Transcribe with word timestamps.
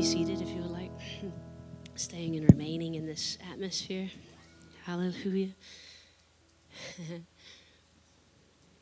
be 0.00 0.06
seated 0.06 0.40
if 0.40 0.48
you 0.48 0.62
would 0.62 0.70
like. 0.70 0.90
Staying 1.94 2.34
and 2.34 2.50
remaining 2.50 2.94
in 2.94 3.04
this 3.04 3.36
atmosphere. 3.52 4.08
Hallelujah. 4.84 5.50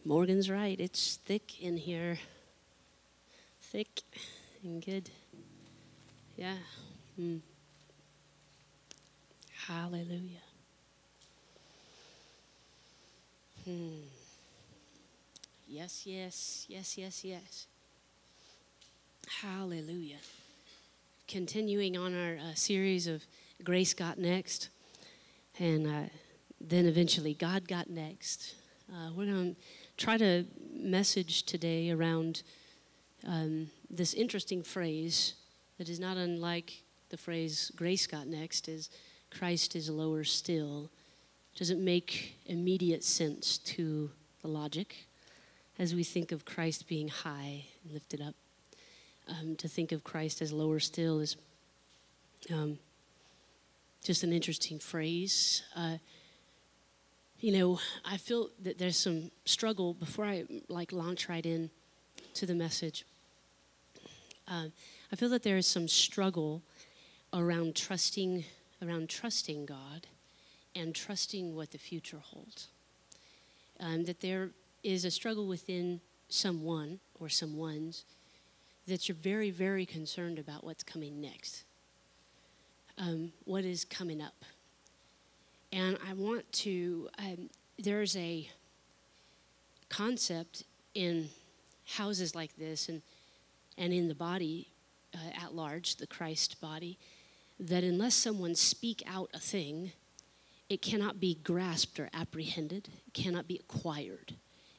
Morgan's 0.04 0.49
right. 0.49 0.79
It's 0.79 1.17
thick 1.17 1.61
in 1.61 1.77
here. 1.77 2.21
Thick 3.61 4.03
and 4.62 4.81
good. 4.85 5.10
Yeah. 6.37 6.54
Mm. 7.21 7.40
Hallelujah. 9.66 10.46
Hmm. 13.64 14.03
Yes, 15.66 16.06
yes, 16.06 16.66
yes, 16.69 16.96
yes, 16.96 17.24
yes. 17.24 17.66
Hallelujah. 19.42 20.19
Continuing 21.28 21.95
on 21.98 22.14
our 22.14 22.37
uh, 22.37 22.55
series 22.55 23.06
of 23.06 23.23
Grace 23.62 23.92
Got 23.92 24.16
Next, 24.16 24.70
and 25.59 25.87
uh, 25.87 26.09
then 26.59 26.87
eventually 26.87 27.34
God 27.34 27.68
Got 27.68 27.91
Next. 27.91 28.54
Uh, 28.91 29.10
we're 29.14 29.27
going 29.27 29.54
to 29.54 29.60
try 29.98 30.16
to 30.16 30.46
message 30.73 31.42
today 31.42 31.91
around 31.91 32.42
um, 33.27 33.68
this 33.91 34.14
interesting 34.14 34.62
phrase 34.62 35.34
that 35.77 35.91
is 35.91 36.01
not 36.01 36.16
unlike 36.16 36.82
the 37.10 37.18
phrase 37.18 37.70
grace 37.76 38.06
got 38.06 38.26
next 38.26 38.66
is 38.66 38.88
Christ 39.30 39.76
is 39.76 39.90
lower 39.90 40.24
still. 40.24 40.88
Doesn't 41.59 41.84
make 41.84 42.38
immediate 42.46 43.04
sense 43.04 43.59
to 43.59 44.10
the 44.40 44.48
logic 44.48 45.06
as 45.79 45.95
we 45.95 46.04
think 46.04 46.32
of 46.32 46.46
Christ 46.46 46.88
being 46.88 47.09
high 47.09 47.66
and 47.84 47.92
lifted 47.92 48.23
up 48.23 48.34
um, 49.28 49.56
to 49.56 49.68
think 49.68 49.92
of 49.92 50.05
Christ 50.05 50.42
as 50.42 50.52
lower 50.52 50.80
still 50.80 51.20
is 51.20 51.37
um, 52.52 52.79
just 54.04 54.23
an 54.23 54.32
interesting 54.32 54.79
phrase. 54.79 55.62
Uh, 55.76 55.98
you 57.40 57.52
know, 57.52 57.79
I 58.04 58.16
feel 58.16 58.51
that 58.62 58.79
there's 58.79 58.96
some 58.96 59.30
struggle 59.45 59.95
before 59.95 60.24
I 60.24 60.45
like 60.68 60.93
launch 60.93 61.29
right 61.29 61.45
in 61.45 61.71
to 62.34 62.46
the 62.46 62.54
message. 62.54 63.04
Uh, 64.49 64.67
I 65.12 65.17
feel 65.17 65.29
that 65.29 65.43
there 65.43 65.56
is 65.56 65.67
some 65.67 65.89
struggle 65.89 66.62
around 67.33 67.77
trusting 67.77 68.45
around 68.83 69.09
trusting 69.09 69.67
God 69.67 70.06
and 70.75 70.95
trusting 70.95 71.55
what 71.55 71.73
the 71.73 71.79
future 71.79 72.21
holds. 72.23 72.69
Um, 73.81 74.05
that 74.05 74.21
there 74.21 74.51
is 74.83 75.05
a 75.05 75.11
struggle 75.11 75.47
within 75.47 76.01
someone 76.29 77.01
or 77.19 77.29
some 77.29 77.56
ones 77.56 78.05
that 78.89 79.08
you're 79.08 79.17
very, 79.17 79.50
very 79.50 79.86
concerned 79.86 80.39
about 80.39 80.64
what's 80.64 80.83
coming 80.83 81.20
next, 81.20 81.64
um, 82.97 83.33
what 83.44 83.64
is 83.64 83.84
coming 83.84 84.20
up. 84.20 84.44
And 85.72 85.98
I 86.08 86.14
want 86.14 86.50
to, 86.53 87.09
um, 87.19 87.50
there's 87.78 88.16
a 88.16 88.48
concept 89.89 90.64
in 90.94 91.28
houses 91.84 92.34
like 92.34 92.56
this 92.56 92.89
and, 92.89 93.03
and 93.77 93.92
in 93.92 94.09
the 94.09 94.14
body 94.14 94.69
uh, 95.14 95.44
at 95.44 95.55
large, 95.55 95.97
the 95.97 96.06
Christ 96.06 96.61
body, 96.61 96.98
that 97.61 97.84
unless 97.84 98.14
someone 98.14 98.55
speak 98.55 99.03
out 99.06 99.31
a 99.34 99.39
thing, 99.39 99.92
it 100.69 100.83
cannot 100.83 101.20
be 101.20 101.34
grasped 101.34 101.98
or 102.00 102.09
apprehended, 102.14 102.89
cannot 103.12 103.47
be 103.47 103.56
acquired. 103.56 104.34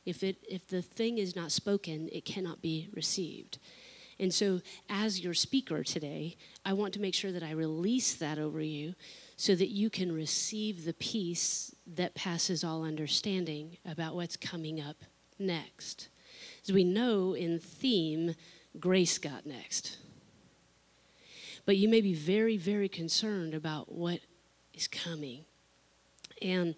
If, 0.06 0.24
it, 0.24 0.38
if 0.50 0.68
the 0.68 0.82
thing 0.82 1.18
is 1.18 1.36
not 1.36 1.52
spoken, 1.52 2.10
it 2.12 2.26
cannot 2.26 2.62
be 2.62 2.88
received. 2.94 3.60
And 4.20 4.34
so, 4.34 4.62
as 4.90 5.22
your 5.22 5.34
speaker 5.34 5.84
today, 5.84 6.36
I 6.66 6.74
want 6.74 6.94
to 6.96 7.00
make 7.00 7.14
sure 7.14 7.32
that 7.32 7.44
I 7.44 7.52
release 7.52 8.14
that 8.16 8.38
over 8.38 8.62
you 8.62 8.96
so 9.38 9.56
that 9.56 9.70
you 9.70 9.90
can 9.90 10.12
receive 10.12 10.84
the 10.84 10.94
peace 10.94 11.74
that 11.88 12.16
passes 12.16 12.64
all 12.64 12.84
understanding 12.84 13.78
about 13.86 14.16
what's 14.16 14.36
coming 14.36 14.82
up 14.82 14.98
next. 15.40 16.10
As 16.68 16.74
we 16.74 16.84
know 16.84 17.34
in 17.34 17.60
theme, 17.60 18.36
grace 18.78 19.18
got 19.18 19.46
next. 19.46 19.98
But 21.66 21.78
you 21.78 21.88
may 21.88 22.02
be 22.02 22.14
very, 22.14 22.58
very 22.58 22.90
concerned 22.90 23.54
about 23.54 23.92
what 23.92 24.20
is 24.74 24.88
coming. 24.88 25.46
And 26.42 26.76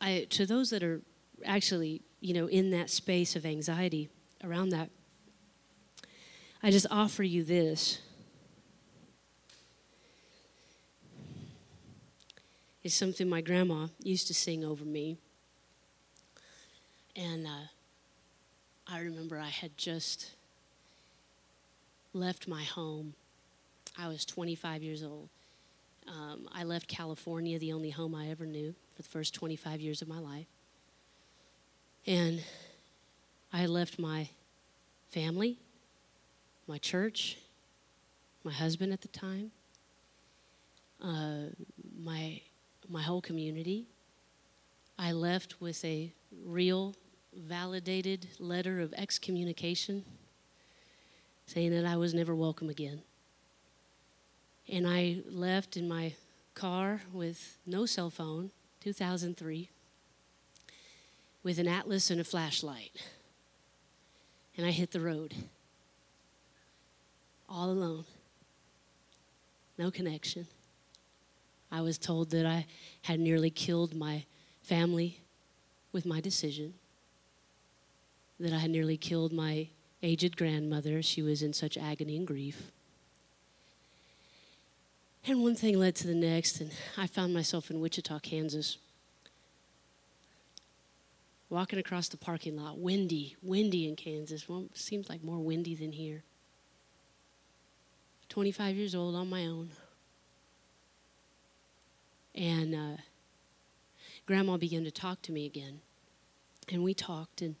I, 0.00 0.26
to 0.30 0.44
those 0.44 0.68
that 0.70 0.82
are 0.82 1.00
actually, 1.46 2.02
you 2.20 2.34
know, 2.34 2.46
in 2.46 2.70
that 2.72 2.90
space 2.90 3.36
of 3.36 3.46
anxiety 3.46 4.10
around 4.44 4.70
that, 4.70 4.90
I 6.62 6.70
just 6.70 6.86
offer 6.90 7.24
you 7.24 7.42
this. 7.42 7.98
It's 12.84 12.94
something 12.94 13.28
my 13.28 13.40
grandma 13.40 13.88
used 14.02 14.28
to 14.28 14.34
sing 14.34 14.64
over 14.64 14.84
me. 14.84 15.16
And 17.16 17.46
uh, 17.46 17.68
I 18.86 19.00
remember 19.00 19.38
I 19.38 19.48
had 19.48 19.76
just 19.76 20.32
left 22.12 22.46
my 22.46 22.62
home. 22.62 23.14
I 23.98 24.08
was 24.08 24.24
25 24.24 24.82
years 24.82 25.02
old. 25.02 25.28
Um, 26.08 26.48
I 26.52 26.64
left 26.64 26.88
California, 26.88 27.58
the 27.58 27.72
only 27.72 27.90
home 27.90 28.14
I 28.14 28.28
ever 28.28 28.46
knew, 28.46 28.74
for 28.94 29.02
the 29.02 29.08
first 29.08 29.34
25 29.34 29.80
years 29.80 30.02
of 30.02 30.08
my 30.08 30.18
life. 30.18 30.46
And 32.06 32.42
I 33.52 33.66
left 33.66 33.98
my 33.98 34.28
family, 35.10 35.58
my 36.66 36.78
church, 36.78 37.38
my 38.44 38.52
husband 38.52 38.92
at 38.92 39.00
the 39.00 39.08
time, 39.08 39.50
uh, 41.02 41.50
my, 42.02 42.40
my 42.88 43.02
whole 43.02 43.20
community. 43.20 43.86
I 44.98 45.12
left 45.12 45.60
with 45.60 45.84
a 45.84 46.12
real, 46.44 46.94
validated 47.34 48.28
letter 48.38 48.80
of 48.80 48.94
excommunication 48.94 50.04
saying 51.46 51.70
that 51.72 51.84
I 51.84 51.96
was 51.96 52.14
never 52.14 52.34
welcome 52.34 52.70
again. 52.70 53.02
And 54.68 54.86
I 54.86 55.18
left 55.28 55.76
in 55.76 55.88
my 55.88 56.14
car 56.54 57.02
with 57.12 57.58
no 57.66 57.84
cell 57.84 58.10
phone, 58.10 58.50
2003, 58.80 59.68
with 61.42 61.58
an 61.58 61.66
atlas 61.66 62.10
and 62.10 62.20
a 62.20 62.24
flashlight. 62.24 62.92
And 64.56 64.64
I 64.64 64.70
hit 64.70 64.92
the 64.92 65.00
road 65.00 65.34
all 67.52 67.70
alone, 67.70 68.04
no 69.76 69.90
connection. 69.90 70.46
I 71.70 71.82
was 71.82 71.98
told 71.98 72.30
that 72.30 72.46
I 72.46 72.66
had 73.02 73.20
nearly 73.20 73.50
killed 73.50 73.94
my 73.94 74.24
family 74.62 75.20
with 75.92 76.06
my 76.06 76.20
decision, 76.20 76.74
that 78.40 78.52
I 78.52 78.58
had 78.58 78.70
nearly 78.70 78.96
killed 78.96 79.32
my 79.32 79.68
aged 80.02 80.36
grandmother. 80.36 81.02
She 81.02 81.22
was 81.22 81.42
in 81.42 81.52
such 81.52 81.76
agony 81.76 82.16
and 82.16 82.26
grief. 82.26 82.72
And 85.26 85.42
one 85.42 85.54
thing 85.54 85.78
led 85.78 85.94
to 85.96 86.06
the 86.06 86.14
next, 86.14 86.60
and 86.60 86.72
I 86.96 87.06
found 87.06 87.32
myself 87.32 87.70
in 87.70 87.80
Wichita, 87.80 88.18
Kansas, 88.20 88.78
walking 91.48 91.78
across 91.78 92.08
the 92.08 92.16
parking 92.16 92.56
lot, 92.56 92.78
windy, 92.78 93.36
windy 93.42 93.86
in 93.86 93.94
Kansas. 93.94 94.48
Well, 94.48 94.66
seems 94.74 95.08
like 95.08 95.22
more 95.22 95.38
windy 95.38 95.74
than 95.74 95.92
here. 95.92 96.24
25 98.32 98.76
years 98.76 98.94
old 98.94 99.14
on 99.14 99.28
my 99.28 99.44
own. 99.44 99.68
And 102.34 102.74
uh, 102.74 103.02
grandma 104.24 104.56
began 104.56 104.84
to 104.84 104.90
talk 104.90 105.20
to 105.22 105.32
me 105.32 105.44
again. 105.44 105.80
And 106.70 106.82
we 106.82 106.94
talked, 106.94 107.42
and 107.42 107.56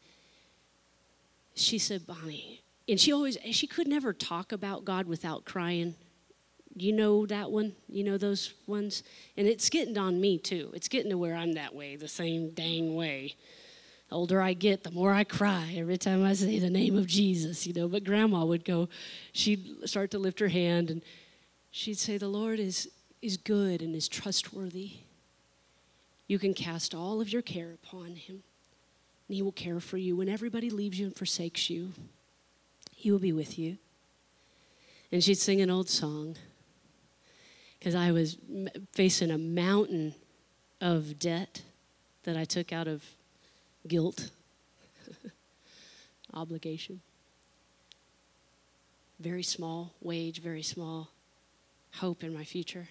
she 1.54 1.78
said, 1.78 2.06
Bonnie, 2.06 2.62
and 2.88 2.98
she 2.98 3.12
always, 3.12 3.36
she 3.50 3.66
could 3.66 3.86
never 3.86 4.14
talk 4.14 4.50
about 4.50 4.86
God 4.86 5.06
without 5.06 5.44
crying. 5.44 5.94
You 6.74 6.94
know 6.94 7.26
that 7.26 7.50
one? 7.50 7.74
You 7.86 8.02
know 8.04 8.16
those 8.16 8.54
ones? 8.66 9.02
And 9.36 9.46
it's 9.46 9.68
getting 9.68 9.98
on 9.98 10.22
me 10.22 10.38
too. 10.38 10.70
It's 10.72 10.88
getting 10.88 11.10
to 11.10 11.18
where 11.18 11.36
I'm 11.36 11.52
that 11.52 11.74
way, 11.74 11.96
the 11.96 12.08
same 12.08 12.48
dang 12.48 12.94
way 12.94 13.34
the 14.12 14.18
older 14.18 14.42
I 14.42 14.52
get, 14.52 14.84
the 14.84 14.90
more 14.90 15.14
I 15.14 15.24
cry 15.24 15.74
every 15.74 15.96
time 15.96 16.22
I 16.22 16.34
say 16.34 16.58
the 16.58 16.68
name 16.68 16.98
of 16.98 17.06
Jesus, 17.06 17.66
you 17.66 17.72
know. 17.72 17.88
But 17.88 18.04
grandma 18.04 18.44
would 18.44 18.62
go, 18.62 18.90
she'd 19.32 19.88
start 19.88 20.10
to 20.10 20.18
lift 20.18 20.38
her 20.40 20.48
hand 20.48 20.90
and 20.90 21.00
she'd 21.70 21.96
say, 21.96 22.18
The 22.18 22.28
Lord 22.28 22.60
is, 22.60 22.90
is 23.22 23.38
good 23.38 23.80
and 23.80 23.94
is 23.96 24.08
trustworthy. 24.08 24.96
You 26.26 26.38
can 26.38 26.52
cast 26.52 26.94
all 26.94 27.22
of 27.22 27.32
your 27.32 27.40
care 27.40 27.72
upon 27.72 28.16
him, 28.16 28.42
and 29.28 29.34
he 29.34 29.40
will 29.40 29.50
care 29.50 29.80
for 29.80 29.96
you. 29.96 30.14
When 30.14 30.28
everybody 30.28 30.68
leaves 30.68 31.00
you 31.00 31.06
and 31.06 31.16
forsakes 31.16 31.70
you, 31.70 31.92
he 32.94 33.10
will 33.10 33.18
be 33.18 33.32
with 33.32 33.58
you. 33.58 33.78
And 35.10 35.24
she'd 35.24 35.38
sing 35.38 35.62
an 35.62 35.70
old 35.70 35.88
song 35.88 36.36
because 37.78 37.94
I 37.94 38.12
was 38.12 38.36
facing 38.92 39.30
a 39.30 39.38
mountain 39.38 40.14
of 40.82 41.18
debt 41.18 41.62
that 42.24 42.36
I 42.36 42.44
took 42.44 42.74
out 42.74 42.88
of 42.88 43.02
guilt, 43.86 44.30
obligation. 46.34 47.00
Very 49.20 49.42
small 49.42 49.92
wage, 50.00 50.40
very 50.40 50.62
small 50.62 51.10
hope 51.96 52.24
in 52.24 52.34
my 52.34 52.44
future. 52.44 52.88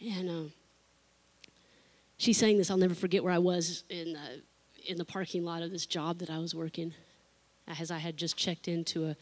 And 0.00 0.28
um, 0.28 0.52
sang 2.18 2.58
this. 2.58 2.70
I'll 2.70 2.76
never 2.76 2.94
forget 2.94 3.22
where 3.22 3.32
I 3.32 3.38
was 3.38 3.84
in 3.88 4.14
the, 4.14 4.42
in 4.86 4.98
the 4.98 5.04
parking 5.04 5.44
lot 5.44 5.62
of 5.62 5.70
this 5.70 5.86
job 5.86 6.18
that 6.18 6.30
I 6.30 6.38
was 6.38 6.54
working, 6.54 6.94
as 7.66 7.90
I 7.90 7.98
had 7.98 8.16
just 8.16 8.36
checked 8.36 8.68
into 8.68 9.06
a 9.06 9.16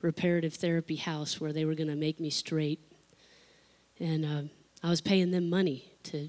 reparative 0.00 0.54
therapy 0.54 0.96
house 0.96 1.40
where 1.40 1.52
they 1.52 1.64
were 1.64 1.74
going 1.74 1.88
to 1.88 1.96
make 1.96 2.20
me 2.20 2.30
straight. 2.30 2.80
And 3.98 4.24
uh, 4.24 4.42
I 4.82 4.90
was 4.90 5.00
paying 5.00 5.30
them 5.30 5.50
money 5.50 5.92
to 6.04 6.28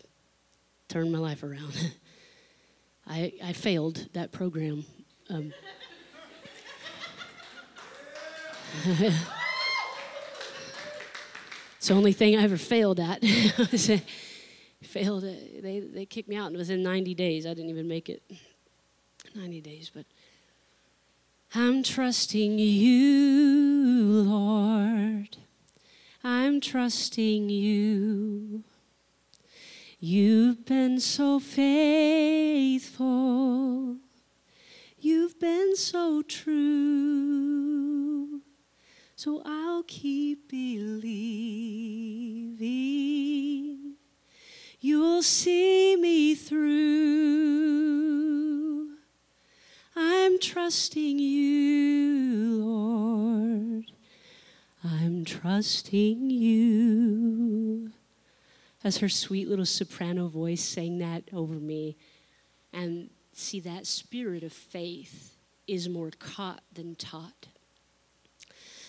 turn 0.88 1.12
my 1.12 1.20
life 1.20 1.44
around. 1.44 1.92
I, 3.10 3.34
I 3.44 3.54
failed 3.54 4.08
that 4.14 4.32
program. 4.32 4.86
Um, 5.30 5.52
it's 11.78 11.88
the 11.88 11.94
only 11.94 12.14
thing 12.14 12.38
I 12.38 12.44
ever 12.44 12.58
failed 12.58 13.00
at. 13.00 13.22
failed. 14.84 15.24
They, 15.24 15.80
they 15.80 16.06
kicked 16.06 16.30
me 16.30 16.36
out, 16.36 16.48
and 16.48 16.58
within 16.58 16.84
90 16.84 17.16
days, 17.16 17.48
I 17.48 17.50
didn't 17.50 17.72
even 17.72 17.88
make 17.88 18.10
it 18.10 18.22
90 19.36 19.62
days. 19.62 19.92
But 19.94 20.06
I'm 21.56 21.82
trusting 21.82 22.60
you, 22.60 24.22
Lord. 24.22 25.38
I'm 26.24 26.62
trusting 26.62 27.50
you. 27.50 28.64
You've 30.02 30.64
been 30.64 31.02
so 31.02 31.42
faithful. 31.42 33.10
You've 34.98 35.38
been 35.38 35.76
so 35.76 36.22
true. 36.22 37.20
So 39.18 39.42
I'll 39.46 39.84
keep 39.84 40.50
believing. 40.50 41.10
You'll 44.80 45.22
see 45.22 45.98
me 45.98 46.34
through. 46.34 46.70
I'm 49.98 50.40
trusting 50.40 51.20
you, 51.20 52.64
Lord. 52.64 53.92
I'm 54.82 55.26
trusting 55.26 56.30
you. 56.30 57.92
As 58.84 59.00
her 59.00 59.10
sweet 59.10 59.50
little 59.50 59.66
soprano 59.66 60.28
voice 60.28 60.64
sang 60.64 61.00
that 61.00 61.24
over 61.34 61.56
me. 61.56 61.98
And 62.72 63.10
see, 63.34 63.60
that 63.62 63.86
spirit 63.86 64.44
of 64.44 64.54
faith 64.54 65.36
is 65.68 65.90
more 65.90 66.12
caught 66.18 66.64
than 66.74 66.96
taught. 66.96 67.48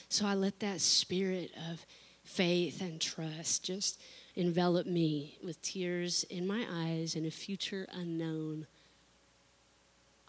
So 0.09 0.27
I 0.27 0.35
let 0.35 0.61
that 0.61 0.81
spirit 0.81 1.53
of 1.71 1.85
faith 2.25 2.81
and 2.81 3.01
trust 3.01 3.65
just 3.65 4.01
envelop 4.37 4.87
me 4.87 5.39
with 5.43 5.61
tears 5.63 6.25
in 6.25 6.47
my 6.47 6.65
eyes 6.71 7.15
and 7.17 7.27
a 7.27 7.31
future 7.31 7.87
unknown. 7.93 8.67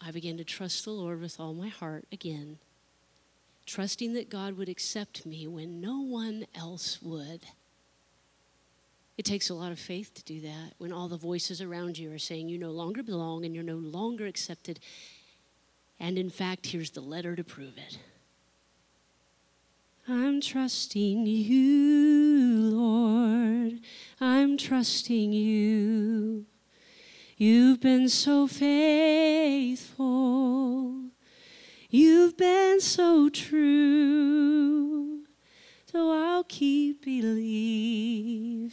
I 0.04 0.12
began 0.12 0.38
to 0.38 0.44
trust 0.44 0.86
the 0.86 0.92
Lord 0.92 1.22
with 1.22 1.40
all 1.40 1.54
my 1.54 1.68
heart 1.68 2.06
again, 2.12 2.58
trusting 3.68 4.14
that 4.14 4.30
God 4.30 4.58
would 4.58 4.70
accept 4.70 5.26
me 5.26 5.46
when 5.48 5.80
no 5.80 6.02
one 6.02 6.48
else 6.56 7.02
would. 7.02 7.42
It 9.22 9.26
takes 9.26 9.52
a 9.52 9.54
lot 9.54 9.72
of 9.72 9.78
faith 9.78 10.16
to 10.16 10.24
do 10.24 10.42
that 10.42 10.74
when 10.80 10.92
all 10.92 11.08
the 11.08 11.16
voices 11.16 11.62
around 11.62 12.00
you 12.00 12.12
are 12.12 12.18
saying 12.18 12.50
you 12.50 12.58
no 12.58 12.72
longer 12.72 13.04
belong 13.04 13.46
and 13.46 13.54
you're 13.54 13.64
no 13.64 13.76
longer 13.76 14.26
accepted. 14.26 14.80
And 16.00 16.18
in 16.18 16.32
fact, 16.32 16.66
here's 16.66 16.90
the 16.90 17.02
letter 17.02 17.36
to 17.36 17.44
prove 17.44 17.78
it. 17.78 18.00
I'm 20.08 20.42
trusting 20.42 21.28
you, 21.28 22.62
Lord. 22.76 23.82
I'm 24.20 24.58
trusting 24.58 25.34
you. 25.34 26.48
You've 27.38 27.80
been 27.80 28.10
so 28.10 28.48
faithful. 28.48 29.92
You've 31.92 32.38
been 32.38 32.82
so 32.82 33.30
true. 33.30 35.01
So 35.92 36.12
I'll 36.12 36.46
keep 36.46 37.04
believing. 37.04 38.72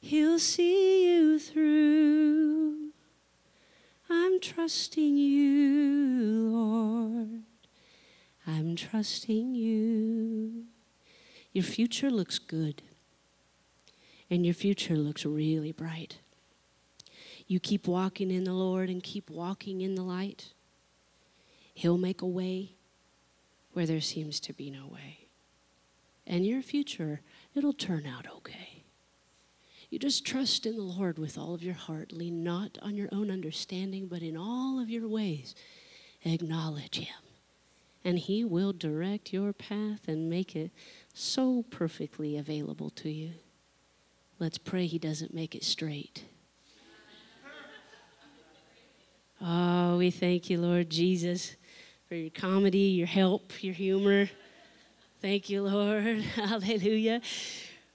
He'll 0.00 0.38
see 0.38 1.08
you 1.08 1.40
through. 1.40 2.92
I'm 4.08 4.38
trusting 4.38 5.16
you, 5.16 6.50
Lord. 6.52 7.42
I'm 8.46 8.76
trusting 8.76 9.56
you. 9.56 10.66
Your 11.52 11.64
future 11.64 12.12
looks 12.12 12.38
good, 12.38 12.82
and 14.30 14.46
your 14.46 14.54
future 14.54 14.96
looks 14.96 15.26
really 15.26 15.72
bright. 15.72 16.18
You 17.48 17.58
keep 17.58 17.88
walking 17.88 18.30
in 18.30 18.44
the 18.44 18.52
Lord 18.52 18.88
and 18.88 19.02
keep 19.02 19.30
walking 19.30 19.80
in 19.80 19.96
the 19.96 20.04
light. 20.04 20.52
He'll 21.74 21.98
make 21.98 22.22
a 22.22 22.26
way 22.26 22.77
where 23.78 23.86
there 23.86 24.00
seems 24.00 24.40
to 24.40 24.52
be 24.52 24.70
no 24.70 24.88
way. 24.88 25.28
And 26.26 26.44
your 26.44 26.62
future, 26.62 27.20
it'll 27.54 27.72
turn 27.72 28.06
out 28.06 28.26
okay. 28.38 28.82
You 29.88 30.00
just 30.00 30.26
trust 30.26 30.66
in 30.66 30.74
the 30.74 30.82
Lord 30.82 31.16
with 31.16 31.38
all 31.38 31.54
of 31.54 31.62
your 31.62 31.76
heart. 31.76 32.10
Lean 32.10 32.42
not 32.42 32.76
on 32.82 32.96
your 32.96 33.08
own 33.12 33.30
understanding, 33.30 34.08
but 34.08 34.20
in 34.20 34.36
all 34.36 34.80
of 34.80 34.90
your 34.90 35.06
ways, 35.06 35.54
acknowledge 36.24 36.96
Him 36.96 37.22
and 38.04 38.18
He 38.18 38.42
will 38.42 38.72
direct 38.72 39.32
your 39.32 39.52
path 39.52 40.08
and 40.08 40.28
make 40.28 40.56
it 40.56 40.72
so 41.14 41.64
perfectly 41.70 42.36
available 42.36 42.90
to 42.90 43.08
you. 43.08 43.30
Let's 44.40 44.58
pray 44.58 44.86
He 44.86 44.98
doesn't 44.98 45.32
make 45.32 45.54
it 45.54 45.62
straight. 45.62 46.24
Oh, 49.40 49.98
we 49.98 50.10
thank 50.10 50.50
you, 50.50 50.60
Lord 50.60 50.90
Jesus, 50.90 51.54
for 52.08 52.14
your 52.14 52.30
comedy, 52.30 52.78
your 52.78 53.06
help, 53.06 53.62
your 53.62 53.74
humor. 53.74 54.30
Thank 55.20 55.50
you, 55.50 55.62
Lord. 55.62 56.22
Hallelujah. 56.36 57.20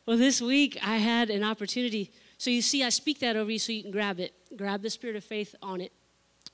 Well, 0.06 0.18
this 0.18 0.39
week 0.39 0.77
I 0.83 0.98
had 0.98 1.31
an 1.31 1.44
opportunity. 1.44 2.12
So 2.38 2.51
you 2.51 2.62
see, 2.62 2.83
I 2.83 2.89
speak 2.89 3.19
that 3.21 3.36
over 3.36 3.50
you 3.50 3.57
so 3.57 3.71
you 3.71 3.81
can 3.81 3.92
grab 3.92 4.19
it. 4.19 4.36
Grab 4.56 4.83
the 4.83 4.92
spirit 4.92 5.15
of 5.15 5.24
faith 5.24 5.56
on 5.63 5.81
it 5.81 5.92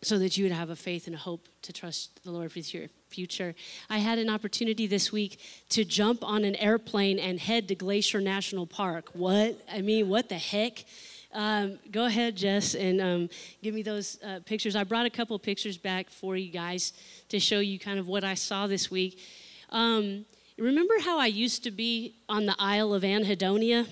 so 0.02 0.18
that 0.20 0.38
you 0.38 0.46
would 0.46 0.54
have 0.54 0.70
a 0.70 0.76
faith 0.76 1.06
and 1.06 1.16
a 1.16 1.20
hope 1.20 1.50
to 1.64 1.74
trust 1.74 2.24
the 2.24 2.32
Lord 2.32 2.50
for 2.50 2.60
your 2.60 2.88
future. 3.10 3.54
I 3.90 3.98
had 3.98 4.20
an 4.20 4.30
opportunity 4.30 4.88
this 4.88 5.12
week 5.12 5.42
to 5.70 5.84
jump 5.84 6.24
on 6.24 6.46
an 6.46 6.56
airplane 6.56 7.20
and 7.20 7.42
head 7.42 7.68
to 7.68 7.76
Glacier 7.76 8.22
National 8.22 8.68
Park. 8.68 9.10
What? 9.12 9.60
I 9.70 9.82
mean, 9.82 10.08
what 10.08 10.30
the 10.30 10.36
heck? 10.36 10.86
Um, 11.32 11.78
go 11.92 12.06
ahead, 12.06 12.36
Jess, 12.36 12.74
and 12.74 13.00
um, 13.00 13.30
give 13.62 13.76
me 13.76 13.84
those 13.84 14.18
uh, 14.24 14.40
pictures. 14.46 14.76
I 14.76 14.84
brought 14.84 15.06
a 15.06 15.12
couple 15.12 15.38
pictures 15.38 15.78
back 15.78 16.10
for 16.10 16.36
you 16.36 16.52
guys 16.52 16.94
to 17.30 17.40
show 17.40 17.60
you 17.60 17.78
kind 17.78 18.00
of 18.00 18.08
what 18.08 18.24
I 18.24 18.34
saw 18.34 18.66
this 18.66 18.90
week. 18.90 19.20
Um, 19.70 20.26
remember 20.58 20.96
how 21.02 21.20
I 21.20 21.28
used 21.28 21.64
to 21.66 21.72
be 21.72 22.16
on 22.28 22.48
the 22.48 22.56
Isle 22.58 22.96
of 22.96 23.04
Anhedonia? 23.04 23.88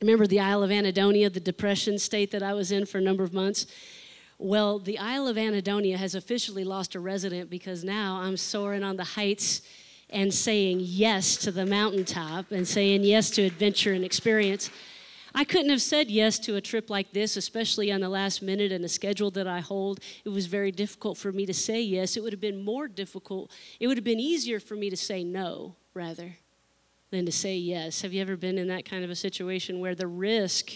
Remember 0.00 0.26
the 0.26 0.40
Isle 0.40 0.62
of 0.62 0.70
Anhedonia, 0.70 1.30
the 1.30 1.40
depression 1.40 1.98
state 1.98 2.30
that 2.30 2.42
I 2.42 2.54
was 2.54 2.72
in 2.72 2.86
for 2.86 2.96
a 2.96 3.02
number 3.02 3.24
of 3.24 3.34
months? 3.34 3.66
Well, 4.38 4.78
the 4.78 4.98
Isle 4.98 5.28
of 5.28 5.36
Anhedonia 5.36 5.96
has 5.96 6.14
officially 6.14 6.64
lost 6.64 6.94
a 6.94 7.00
resident 7.00 7.50
because 7.50 7.84
now 7.84 8.20
I'm 8.22 8.38
soaring 8.38 8.84
on 8.84 8.96
the 8.96 9.04
heights 9.04 9.62
and 10.08 10.32
saying 10.32 10.78
yes 10.80 11.36
to 11.36 11.50
the 11.50 11.66
mountaintop 11.66 12.52
and 12.52 12.66
saying 12.66 13.02
yes 13.02 13.28
to 13.30 13.42
adventure 13.42 13.92
and 13.92 14.04
experience. 14.04 14.70
I 15.38 15.44
couldn't 15.44 15.70
have 15.70 15.80
said 15.80 16.10
yes 16.10 16.36
to 16.40 16.56
a 16.56 16.60
trip 16.60 16.90
like 16.90 17.12
this, 17.12 17.36
especially 17.36 17.92
on 17.92 18.00
the 18.00 18.08
last 18.08 18.42
minute 18.42 18.72
and 18.72 18.82
the 18.82 18.88
schedule 18.88 19.30
that 19.30 19.46
I 19.46 19.60
hold. 19.60 20.00
It 20.24 20.30
was 20.30 20.46
very 20.46 20.72
difficult 20.72 21.16
for 21.16 21.30
me 21.30 21.46
to 21.46 21.54
say 21.54 21.80
yes. 21.80 22.16
It 22.16 22.24
would 22.24 22.32
have 22.32 22.40
been 22.40 22.64
more 22.64 22.88
difficult, 22.88 23.52
it 23.78 23.86
would 23.86 23.96
have 23.96 24.02
been 24.02 24.18
easier 24.18 24.58
for 24.58 24.74
me 24.74 24.90
to 24.90 24.96
say 24.96 25.22
no, 25.22 25.76
rather, 25.94 26.38
than 27.12 27.24
to 27.24 27.30
say 27.30 27.56
yes. 27.56 28.00
Have 28.00 28.12
you 28.12 28.20
ever 28.20 28.36
been 28.36 28.58
in 28.58 28.66
that 28.66 28.84
kind 28.84 29.04
of 29.04 29.10
a 29.10 29.14
situation 29.14 29.78
where 29.78 29.94
the 29.94 30.08
risk 30.08 30.72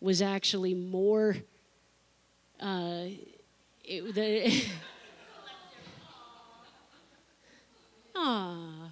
was 0.00 0.20
actually 0.20 0.74
more 0.74 1.36
uh, 2.60 3.06
it, 3.84 4.14
the, 4.14 4.64
Aw, 8.16 8.90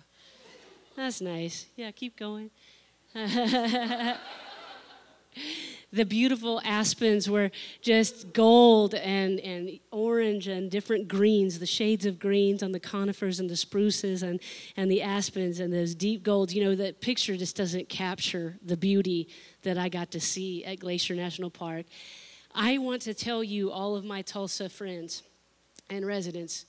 that's 0.96 1.20
nice. 1.20 1.66
Yeah, 1.76 1.90
keep 1.90 2.16
going. 2.16 2.50
the 5.92 6.04
beautiful 6.04 6.60
aspens 6.64 7.28
were 7.28 7.50
just 7.82 8.32
gold 8.32 8.94
and, 8.94 9.38
and 9.40 9.78
orange 9.90 10.48
and 10.48 10.70
different 10.70 11.06
greens, 11.06 11.58
the 11.58 11.66
shades 11.66 12.06
of 12.06 12.18
greens 12.18 12.62
on 12.62 12.72
the 12.72 12.80
conifers 12.80 13.38
and 13.38 13.50
the 13.50 13.56
spruces 13.56 14.22
and, 14.22 14.40
and 14.76 14.90
the 14.90 15.02
aspens 15.02 15.60
and 15.60 15.72
those 15.72 15.94
deep 15.94 16.22
golds. 16.22 16.54
You 16.54 16.64
know, 16.64 16.74
that 16.76 17.02
picture 17.02 17.36
just 17.36 17.56
doesn't 17.56 17.90
capture 17.90 18.56
the 18.64 18.76
beauty 18.76 19.28
that 19.62 19.76
I 19.76 19.90
got 19.90 20.10
to 20.12 20.20
see 20.20 20.64
at 20.64 20.80
Glacier 20.80 21.14
National 21.14 21.50
Park. 21.50 21.84
I 22.54 22.78
want 22.78 23.02
to 23.02 23.14
tell 23.14 23.44
you, 23.44 23.70
all 23.70 23.94
of 23.94 24.04
my 24.04 24.22
Tulsa 24.22 24.68
friends 24.68 25.22
and 25.90 26.06
residents, 26.06 26.64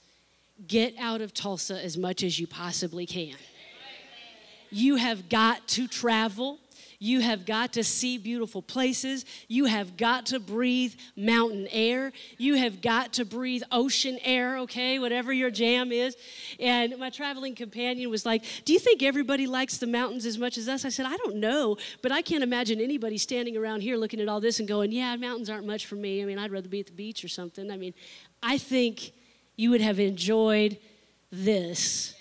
get 0.67 0.93
out 1.00 1.22
of 1.22 1.34
Tulsa 1.34 1.82
as 1.82 1.98
much 1.98 2.24
as 2.24 2.39
you 2.39 2.48
possibly 2.48 3.05
can. 3.05 3.36
You 4.70 4.96
have 4.96 5.29
got 5.29 5.67
to 5.70 5.88
travel. 5.88 6.60
You 7.00 7.22
have 7.22 7.46
got 7.46 7.74
to 7.74 7.84
see 7.84 8.18
beautiful 8.18 8.62
places. 8.62 9.26
You 9.48 9.66
have 9.66 9.98
got 9.98 10.26
to 10.28 10.40
breathe 10.40 10.94
mountain 11.16 11.68
air. 11.72 12.12
You 12.38 12.56
have 12.56 12.82
got 12.82 13.14
to 13.14 13.26
breathe 13.26 13.64
ocean 13.72 14.20
air, 14.24 14.58
okay, 14.60 15.00
whatever 15.00 15.34
your 15.34 15.52
jam 15.52 15.92
is. 15.92 16.16
And 16.60 16.98
my 16.98 17.10
traveling 17.10 17.56
companion 17.56 18.10
was 18.10 18.26
like, 18.26 18.44
Do 18.66 18.74
you 18.74 18.80
think 18.80 19.04
everybody 19.04 19.48
likes 19.48 19.78
the 19.78 19.88
mountains 19.88 20.26
as 20.26 20.38
much 20.38 20.58
as 20.58 20.68
us? 20.68 20.86
I 20.86 20.90
said, 20.90 21.06
I 21.06 21.18
don't 21.18 21.38
know, 21.38 21.78
but 22.02 22.12
I 22.12 22.22
can't 22.22 22.44
imagine 22.44 22.80
anybody 22.80 23.18
standing 23.18 23.58
around 23.58 23.82
here 23.82 23.98
looking 23.98 24.20
at 24.20 24.28
all 24.28 24.40
this 24.40 24.60
and 24.60 24.68
going, 24.68 24.92
Yeah, 24.92 25.16
mountains 25.16 25.50
aren't 25.50 25.68
much 25.68 25.86
for 25.86 25.96
me. 25.96 26.22
I 26.22 26.26
mean, 26.26 26.40
I'd 26.40 26.52
rather 26.52 26.70
be 26.70 26.80
at 26.80 26.88
the 26.88 26.92
beach 26.94 27.24
or 27.24 27.30
something. 27.30 27.72
I 27.72 27.78
mean, 27.78 27.94
I 28.42 28.58
think 28.58 29.14
you 29.56 29.70
would 29.70 29.82
have 29.82 30.00
enjoyed 30.00 30.78
this 31.32 32.16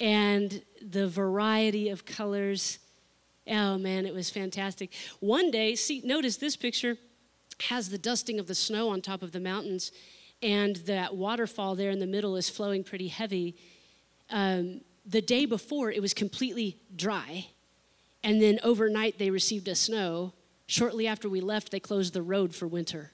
and 0.00 0.62
the 0.80 1.08
variety 1.08 1.88
of 1.88 2.04
colors 2.04 2.78
Oh 3.48 3.78
man, 3.78 4.04
it 4.06 4.14
was 4.14 4.30
fantastic. 4.30 4.92
One 5.20 5.50
day, 5.50 5.74
see, 5.74 6.02
notice 6.04 6.36
this 6.36 6.56
picture 6.56 6.98
has 7.68 7.88
the 7.88 7.98
dusting 7.98 8.38
of 8.38 8.46
the 8.46 8.54
snow 8.54 8.90
on 8.90 9.00
top 9.00 9.22
of 9.22 9.32
the 9.32 9.40
mountains, 9.40 9.90
and 10.42 10.76
that 10.76 11.16
waterfall 11.16 11.74
there 11.74 11.90
in 11.90 11.98
the 11.98 12.06
middle 12.06 12.36
is 12.36 12.48
flowing 12.48 12.84
pretty 12.84 13.08
heavy. 13.08 13.56
Um, 14.30 14.82
the 15.04 15.22
day 15.22 15.46
before, 15.46 15.90
it 15.90 16.02
was 16.02 16.14
completely 16.14 16.76
dry, 16.94 17.46
and 18.22 18.40
then 18.40 18.60
overnight 18.62 19.18
they 19.18 19.30
received 19.30 19.68
a 19.68 19.74
snow. 19.74 20.34
Shortly 20.66 21.06
after 21.06 21.28
we 21.28 21.40
left, 21.40 21.70
they 21.70 21.80
closed 21.80 22.12
the 22.12 22.22
road 22.22 22.54
for 22.54 22.66
winter. 22.66 23.12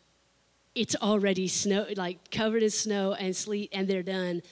It's 0.74 0.96
already 0.96 1.46
snow, 1.46 1.86
like 1.96 2.32
covered 2.32 2.64
in 2.64 2.70
snow 2.70 3.14
and 3.14 3.36
sleet, 3.36 3.70
and 3.72 3.86
they're 3.86 4.02
done. 4.02 4.42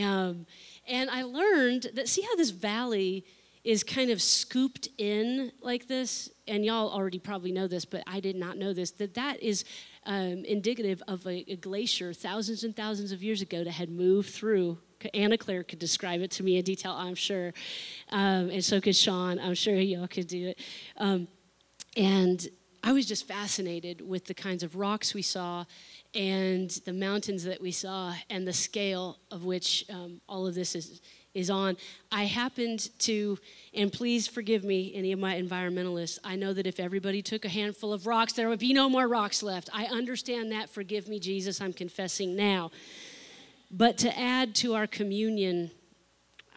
Um, 0.00 0.46
and 0.86 1.10
I 1.10 1.22
learned 1.22 1.88
that 1.94 2.08
see 2.08 2.22
how 2.22 2.34
this 2.36 2.50
valley 2.50 3.24
is 3.64 3.82
kind 3.82 4.10
of 4.10 4.22
scooped 4.22 4.88
in 4.98 5.52
like 5.60 5.88
this, 5.88 6.30
and 6.46 6.64
y'all 6.64 6.90
already 6.90 7.18
probably 7.18 7.52
know 7.52 7.66
this, 7.66 7.84
but 7.84 8.02
I 8.06 8.20
did 8.20 8.36
not 8.36 8.56
know 8.56 8.72
this, 8.72 8.90
that 8.92 9.14
that 9.14 9.42
is 9.42 9.64
um, 10.06 10.44
indicative 10.44 11.02
of 11.06 11.26
a, 11.26 11.44
a, 11.50 11.56
glacier 11.56 12.12
thousands 12.14 12.64
and 12.64 12.74
thousands 12.74 13.12
of 13.12 13.22
years 13.22 13.42
ago 13.42 13.64
that 13.64 13.72
had 13.72 13.90
moved 13.90 14.30
through. 14.30 14.78
Anna 15.12 15.36
Claire 15.36 15.62
could 15.62 15.78
describe 15.78 16.22
it 16.22 16.30
to 16.32 16.42
me 16.42 16.56
in 16.56 16.64
detail, 16.64 16.92
I'm 16.92 17.14
sure, 17.14 17.52
um, 18.10 18.50
and 18.50 18.64
so 18.64 18.80
could 18.80 18.96
Sean. 18.96 19.38
I'm 19.38 19.54
sure 19.54 19.74
y'all 19.74 20.08
could 20.08 20.26
do 20.26 20.48
it. 20.48 20.58
Um, 20.96 21.28
and 21.96 22.48
I 22.82 22.92
was 22.92 23.06
just 23.06 23.26
fascinated 23.26 24.00
with 24.00 24.26
the 24.26 24.34
kinds 24.34 24.62
of 24.62 24.76
rocks 24.76 25.12
we 25.12 25.22
saw 25.22 25.64
and 26.14 26.70
the 26.84 26.92
mountains 26.92 27.44
that 27.44 27.60
we 27.60 27.72
saw 27.72 28.14
and 28.30 28.46
the 28.46 28.52
scale 28.52 29.18
of 29.30 29.44
which 29.44 29.84
um, 29.90 30.20
all 30.28 30.46
of 30.46 30.54
this 30.54 30.74
is 30.74 31.00
is 31.38 31.50
on. 31.50 31.76
I 32.10 32.24
happened 32.24 32.90
to, 33.00 33.38
and 33.72 33.92
please 33.92 34.26
forgive 34.26 34.64
me, 34.64 34.92
any 34.94 35.12
of 35.12 35.18
my 35.18 35.40
environmentalists, 35.40 36.18
I 36.24 36.36
know 36.36 36.52
that 36.52 36.66
if 36.66 36.80
everybody 36.80 37.22
took 37.22 37.44
a 37.44 37.48
handful 37.48 37.92
of 37.92 38.06
rocks, 38.06 38.32
there 38.32 38.48
would 38.48 38.58
be 38.58 38.72
no 38.72 38.88
more 38.88 39.06
rocks 39.06 39.42
left. 39.42 39.70
I 39.72 39.84
understand 39.86 40.52
that. 40.52 40.68
Forgive 40.68 41.08
me, 41.08 41.18
Jesus, 41.18 41.60
I'm 41.60 41.72
confessing 41.72 42.34
now. 42.34 42.70
But 43.70 43.98
to 43.98 44.18
add 44.18 44.54
to 44.56 44.74
our 44.74 44.86
communion, 44.86 45.70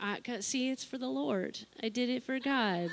I, 0.02 0.20
see, 0.40 0.72
it's 0.72 0.84
for 0.84 0.98
the 0.98 1.10
Lord. 1.10 1.60
I 1.84 1.90
did 1.90 2.10
it 2.10 2.24
for 2.24 2.40
God. 2.40 2.90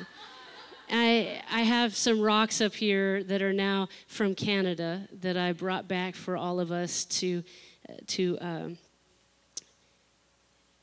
I, 0.91 1.43
I 1.51 1.63
have 1.63 1.95
some 1.97 2.21
rocks 2.21 2.61
up 2.61 2.75
here 2.75 3.23
that 3.25 3.43
are 3.43 3.53
now 3.53 3.89
from 4.07 4.35
Canada 4.35 5.09
that 5.21 5.37
I 5.37 5.53
brought 5.53 5.87
back 5.87 6.15
for 6.15 6.37
all 6.37 6.61
of 6.61 6.73
us 6.73 7.05
to, 7.05 7.45
to 8.09 8.39
um, 8.41 8.79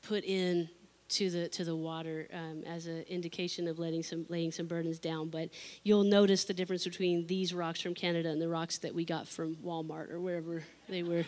put 0.08 0.24
in 0.24 0.70
to 1.08 1.30
the 1.30 1.48
to 1.50 1.64
the 1.64 1.76
water 1.76 2.28
um, 2.34 2.64
as 2.66 2.88
an 2.88 3.04
indication 3.08 3.68
of 3.68 3.78
letting 3.80 4.04
some 4.04 4.26
laying 4.30 4.52
some 4.52 4.66
burdens 4.66 5.00
down. 5.00 5.30
But 5.30 5.50
you'll 5.84 6.04
notice 6.04 6.46
the 6.46 6.54
difference 6.54 6.84
between 6.84 7.28
these 7.28 7.54
rocks 7.54 7.82
from 7.82 7.94
Canada 7.94 8.30
and 8.30 8.42
the 8.42 8.50
rocks 8.50 8.80
that 8.80 8.94
we 8.94 9.06
got 9.06 9.28
from 9.28 9.56
Walmart 9.58 10.12
or 10.12 10.20
wherever 10.20 10.64
they 10.90 11.04
were 11.04 11.26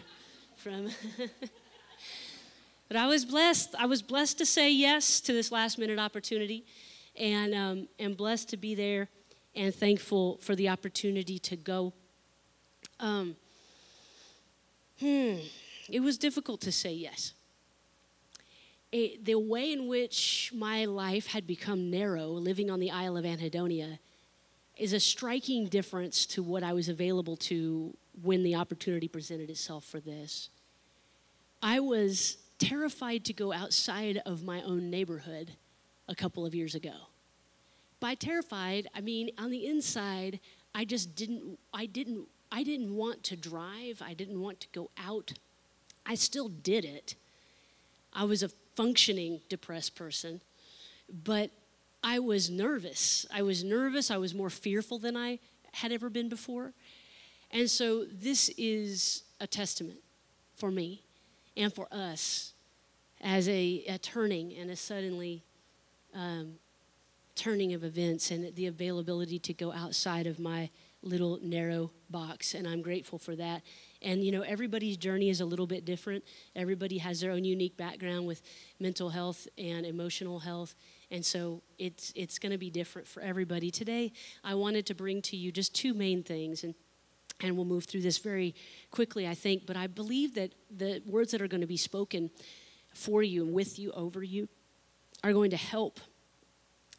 from. 0.55 0.89
but 2.88 2.98
I 2.98 3.07
was 3.07 3.25
blessed. 3.25 3.75
I 3.77 3.86
was 3.86 4.01
blessed 4.01 4.38
to 4.39 4.46
say 4.46 4.72
yes 4.72 5.22
to 5.22 5.34
this 5.34 5.51
last 5.51 5.77
minute 5.77 6.00
opportunity, 6.00 6.65
and 7.15 7.53
um, 7.53 7.88
and 8.00 8.17
blessed 8.17 8.50
to 8.50 8.57
be 8.57 8.74
there, 8.74 9.10
and 9.55 9.74
thankful 9.74 10.38
for 10.38 10.55
the 10.55 10.69
opportunity 10.69 11.38
to 11.39 11.55
go. 11.55 11.93
Um, 13.00 13.36
hmm, 15.00 15.36
it 15.88 16.01
was 16.01 16.17
difficult 16.17 16.62
to 16.62 16.72
say 16.72 16.93
yes 16.93 17.34
it, 18.91 19.25
the 19.25 19.36
way 19.36 19.72
in 19.72 19.88
which 19.88 20.51
my 20.56 20.86
life 20.86 21.27
had 21.27 21.46
become 21.46 21.89
narrow 21.89 22.27
living 22.27 22.70
on 22.70 22.79
the 22.79 22.91
Isle 22.91 23.17
of 23.17 23.25
Anhedonia 23.25 24.00
is 24.77 24.94
a 24.94 25.00
striking 25.00 25.67
difference 25.67 26.25
to 26.27 26.44
what 26.44 26.63
I 26.63 26.74
was 26.74 26.88
available 26.88 27.36
to 27.38 27.96
when 28.22 28.44
the 28.44 28.56
opportunity 28.56 29.08
presented 29.08 29.50
itself 29.50 29.84
for 29.84 30.00
this. 30.00 30.50
I 31.62 31.79
was 31.79 32.38
terrified 32.60 33.25
to 33.25 33.34
go 33.34 33.51
outside 33.51 34.22
of 34.25 34.44
my 34.44 34.62
own 34.62 34.89
neighborhood 34.89 35.51
a 36.08 36.15
couple 36.15 36.46
of 36.46 36.56
years 36.56 36.75
ago. 36.75 36.94
By 38.00 38.15
terrified, 38.15 38.88
I 38.94 39.01
mean 39.01 39.32
on 39.38 39.50
the 39.50 39.65
inside, 39.65 40.39
I 40.74 40.86
just 40.86 41.15
didn't 41.15 41.60
I 41.74 41.88
didn't 41.88 42.27
I 42.51 42.63
didn't 42.63 42.96
want 42.96 43.24
to 43.24 43.36
drive, 43.36 44.01
I 44.06 44.13
didn't 44.13 44.39
want 44.39 44.60
to 44.62 44.67
go 44.72 44.91
out. 44.98 45.34
I 46.06 46.15
still 46.15 46.48
did 46.48 46.86
it. 46.86 47.15
I 48.13 48.24
was 48.24 48.44
a 48.44 48.50
functioning 48.77 49.41
depressed 49.50 49.96
person, 49.96 50.39
but 51.10 51.50
I 52.03 52.19
was 52.19 52.50
nervous. 52.50 53.25
I 53.34 53.41
was 53.41 53.63
nervous. 53.63 54.12
I 54.12 54.17
was 54.17 54.36
more 54.36 54.51
fearful 54.51 55.00
than 55.00 55.17
I 55.17 55.39
had 55.74 55.91
ever 55.91 56.10
been 56.10 56.29
before. 56.29 56.74
And 57.51 57.69
so 57.69 58.05
this 58.05 58.50
is 58.57 59.24
a 59.41 59.48
testament 59.48 60.00
for 60.55 60.69
me 60.69 61.01
and 61.55 61.74
for 61.74 61.88
us 61.91 62.53
as 63.19 63.50
a, 63.50 63.84
a 63.89 63.98
turning 63.98 64.53
and 64.53 64.69
a 64.69 64.75
suddenly 64.75 65.43
um, 66.13 66.53
turning 67.36 67.74
of 67.74 67.84
events 67.84 68.29
and 68.29 68.55
the 68.55 68.67
availability 68.67 69.39
to 69.39 69.53
go 69.53 69.74
outside 69.74 70.27
of 70.27 70.39
my 70.39 70.69
little 71.01 71.39
narrow 71.41 71.89
box. 72.12 72.53
And 72.53 72.67
I'm 72.67 72.84
grateful 72.84 73.17
for 73.17 73.36
that. 73.38 73.63
And 74.01 74.24
you 74.24 74.32
know, 74.32 74.42
everybody's 74.42 74.98
journey 74.98 75.30
is 75.30 75.42
a 75.42 75.46
little 75.46 75.68
bit 75.68 75.86
different. 75.86 76.24
Everybody 76.56 77.00
has 77.00 77.22
their 77.22 77.32
own 77.32 77.44
unique 77.44 77.77
background 77.77 78.27
with 78.27 78.42
mental 78.80 79.10
health 79.10 79.48
and 79.58 79.86
emotional 79.86 80.39
health. 80.39 80.75
And 81.10 81.25
so 81.25 81.62
it's 81.77 82.13
it's 82.16 82.39
going 82.39 82.51
to 82.51 82.58
be 82.58 82.70
different 82.70 83.08
for 83.08 83.22
everybody. 83.22 83.72
Today, 83.72 84.12
I 84.44 84.56
wanted 84.56 84.86
to 84.88 84.96
bring 84.96 85.22
to 85.24 85.38
you 85.38 85.51
just 85.51 85.74
two 85.74 85.94
main 85.94 86.24
things 86.24 86.63
and 86.63 86.75
and 87.39 87.56
we'll 87.56 87.66
move 87.66 87.86
through 87.86 88.01
this 88.01 88.18
very 88.18 88.56
quickly, 88.89 89.27
I 89.27 89.36
think, 89.36 89.68
but 89.68 89.77
I 89.77 89.86
believe 89.86 90.34
that 90.36 90.54
the 90.75 91.04
words 91.06 91.32
that 91.32 91.42
are 91.42 91.48
going 91.48 91.62
to 91.62 91.68
be 91.68 91.77
spoken 91.77 92.32
for 92.96 93.22
you 93.22 93.44
and 93.44 93.54
with 93.54 93.77
you 93.77 93.92
over 93.92 94.24
you 94.24 94.50
are 95.24 95.34
going 95.34 95.51
to 95.51 95.58
help 95.58 96.00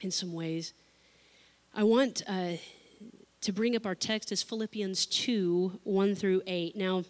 in 0.01 0.11
some 0.11 0.33
ways. 0.33 0.75
I 1.75 1.83
want 1.83 2.23
uh, 2.29 2.53
to 3.41 3.53
bring 3.53 3.77
up 3.77 3.87
our 3.87 3.95
text 3.95 4.33
is 4.33 4.43
Philippians 4.43 5.07
2 5.07 5.81
1 5.85 6.15
through 6.15 6.43
8. 6.47 6.77
Now, 6.77 7.05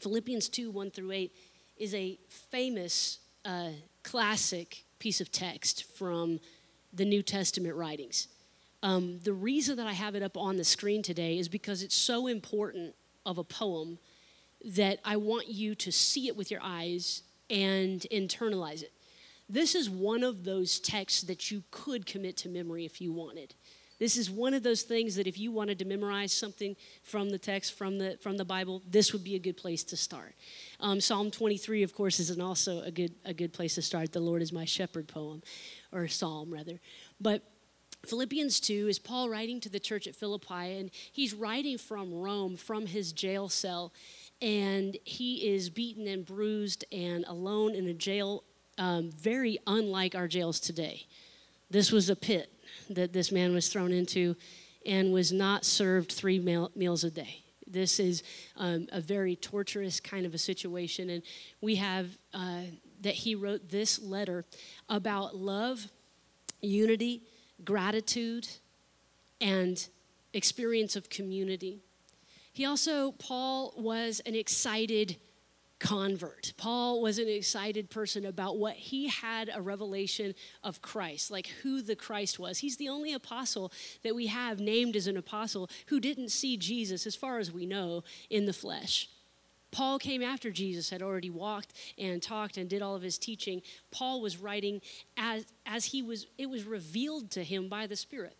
Philippians 0.00 0.48
2 0.48 0.70
1 0.70 0.90
through 0.90 1.12
8 1.12 1.32
is 1.76 1.94
a 1.94 2.18
famous 2.28 3.20
uh, 3.44 3.70
classic 4.02 4.84
piece 4.98 5.20
of 5.20 5.32
text 5.32 5.84
from 5.96 6.40
the 6.92 7.04
New 7.04 7.22
Testament 7.22 7.74
writings. 7.74 8.28
Um, 8.82 9.18
the 9.24 9.32
reason 9.32 9.76
that 9.76 9.86
I 9.86 9.92
have 9.92 10.14
it 10.14 10.22
up 10.22 10.36
on 10.36 10.56
the 10.56 10.64
screen 10.64 11.02
today 11.02 11.38
is 11.38 11.48
because 11.48 11.82
it's 11.82 11.94
so 11.94 12.26
important 12.26 12.94
of 13.24 13.38
a 13.38 13.44
poem 13.44 13.98
that 14.64 14.98
I 15.04 15.16
want 15.16 15.48
you 15.48 15.74
to 15.76 15.90
see 15.90 16.28
it 16.28 16.36
with 16.36 16.50
your 16.50 16.60
eyes 16.62 17.22
and 17.48 18.06
internalize 18.12 18.82
it. 18.82 18.92
This 19.48 19.74
is 19.74 19.90
one 19.90 20.22
of 20.22 20.44
those 20.44 20.80
texts 20.80 21.22
that 21.22 21.50
you 21.50 21.64
could 21.70 22.06
commit 22.06 22.36
to 22.38 22.48
memory 22.48 22.84
if 22.84 23.00
you 23.00 23.12
wanted. 23.12 23.54
This 23.98 24.16
is 24.16 24.30
one 24.30 24.54
of 24.54 24.62
those 24.62 24.82
things 24.82 25.14
that 25.16 25.26
if 25.26 25.38
you 25.38 25.52
wanted 25.52 25.78
to 25.78 25.84
memorize 25.84 26.32
something 26.32 26.76
from 27.02 27.30
the 27.30 27.38
text, 27.38 27.74
from 27.74 27.98
the, 27.98 28.18
from 28.20 28.36
the 28.36 28.44
Bible, 28.44 28.82
this 28.88 29.12
would 29.12 29.22
be 29.22 29.36
a 29.36 29.38
good 29.38 29.56
place 29.56 29.84
to 29.84 29.96
start. 29.96 30.34
Um, 30.80 31.00
Psalm 31.00 31.30
23, 31.30 31.82
of 31.82 31.94
course, 31.94 32.18
is 32.18 32.30
an 32.30 32.40
also 32.40 32.82
a 32.82 32.90
good, 32.90 33.14
a 33.24 33.32
good 33.32 33.52
place 33.52 33.76
to 33.76 33.82
start. 33.82 34.12
The 34.12 34.20
Lord 34.20 34.42
is 34.42 34.52
my 34.52 34.64
shepherd 34.64 35.06
poem, 35.06 35.42
or 35.92 36.08
psalm, 36.08 36.52
rather. 36.52 36.80
But 37.20 37.42
Philippians 38.04 38.60
2 38.60 38.88
is 38.88 38.98
Paul 38.98 39.28
writing 39.28 39.60
to 39.60 39.68
the 39.68 39.80
church 39.80 40.06
at 40.06 40.14
Philippi, 40.14 40.78
and 40.78 40.90
he's 41.12 41.32
writing 41.32 41.78
from 41.78 42.12
Rome, 42.12 42.56
from 42.56 42.86
his 42.86 43.12
jail 43.12 43.48
cell, 43.48 43.92
and 44.42 44.96
he 45.04 45.54
is 45.54 45.70
beaten 45.70 46.06
and 46.06 46.26
bruised 46.26 46.84
and 46.92 47.24
alone 47.26 47.74
in 47.74 47.86
a 47.86 47.94
jail, 47.94 48.42
um, 48.76 49.10
very 49.10 49.58
unlike 49.66 50.14
our 50.14 50.28
jails 50.28 50.60
today. 50.60 51.06
This 51.70 51.90
was 51.90 52.10
a 52.10 52.16
pit 52.16 52.53
that 52.90 53.12
this 53.12 53.32
man 53.32 53.52
was 53.52 53.68
thrown 53.68 53.92
into 53.92 54.36
and 54.86 55.12
was 55.12 55.32
not 55.32 55.64
served 55.64 56.12
three 56.12 56.38
meals 56.38 57.04
a 57.04 57.10
day. 57.10 57.44
This 57.66 57.98
is 57.98 58.22
um, 58.56 58.88
a 58.92 59.00
very 59.00 59.36
torturous 59.36 60.00
kind 60.00 60.26
of 60.26 60.34
a 60.34 60.38
situation. 60.38 61.10
And 61.10 61.22
we 61.60 61.76
have 61.76 62.08
uh, 62.32 62.62
that 63.00 63.14
he 63.14 63.34
wrote 63.34 63.70
this 63.70 64.00
letter 64.00 64.44
about 64.88 65.36
love 65.36 65.88
unity, 66.60 67.22
gratitude, 67.64 68.48
and 69.40 69.88
experience 70.32 70.96
of 70.96 71.08
community. 71.08 71.80
He 72.52 72.64
also, 72.64 73.12
Paul 73.12 73.74
was 73.76 74.20
an 74.26 74.34
excited 74.34 75.16
convert. 75.78 76.52
Paul 76.56 77.02
was 77.02 77.18
an 77.18 77.28
excited 77.28 77.90
person 77.90 78.24
about 78.24 78.58
what 78.58 78.74
he 78.74 79.08
had 79.08 79.50
a 79.52 79.60
revelation 79.60 80.34
of 80.62 80.80
Christ, 80.80 81.30
like 81.30 81.48
who 81.62 81.82
the 81.82 81.96
Christ 81.96 82.38
was. 82.38 82.58
He's 82.58 82.76
the 82.76 82.88
only 82.88 83.12
apostle 83.12 83.72
that 84.02 84.14
we 84.14 84.28
have 84.28 84.60
named 84.60 84.96
as 84.96 85.06
an 85.06 85.16
apostle 85.16 85.68
who 85.86 86.00
didn't 86.00 86.30
see 86.30 86.56
Jesus, 86.56 87.06
as 87.06 87.16
far 87.16 87.38
as 87.38 87.52
we 87.52 87.66
know, 87.66 88.04
in 88.30 88.46
the 88.46 88.52
flesh. 88.52 89.08
Paul 89.72 89.98
came 89.98 90.22
after 90.22 90.52
Jesus 90.52 90.90
had 90.90 91.02
already 91.02 91.30
walked 91.30 91.72
and 91.98 92.22
talked 92.22 92.56
and 92.56 92.70
did 92.70 92.80
all 92.80 92.94
of 92.94 93.02
his 93.02 93.18
teaching. 93.18 93.60
Paul 93.90 94.20
was 94.20 94.36
writing 94.36 94.80
as, 95.16 95.46
as 95.66 95.86
he 95.86 96.00
was, 96.00 96.28
it 96.38 96.48
was 96.48 96.62
revealed 96.64 97.32
to 97.32 97.42
him 97.42 97.68
by 97.68 97.88
the 97.88 97.96
Spirit 97.96 98.36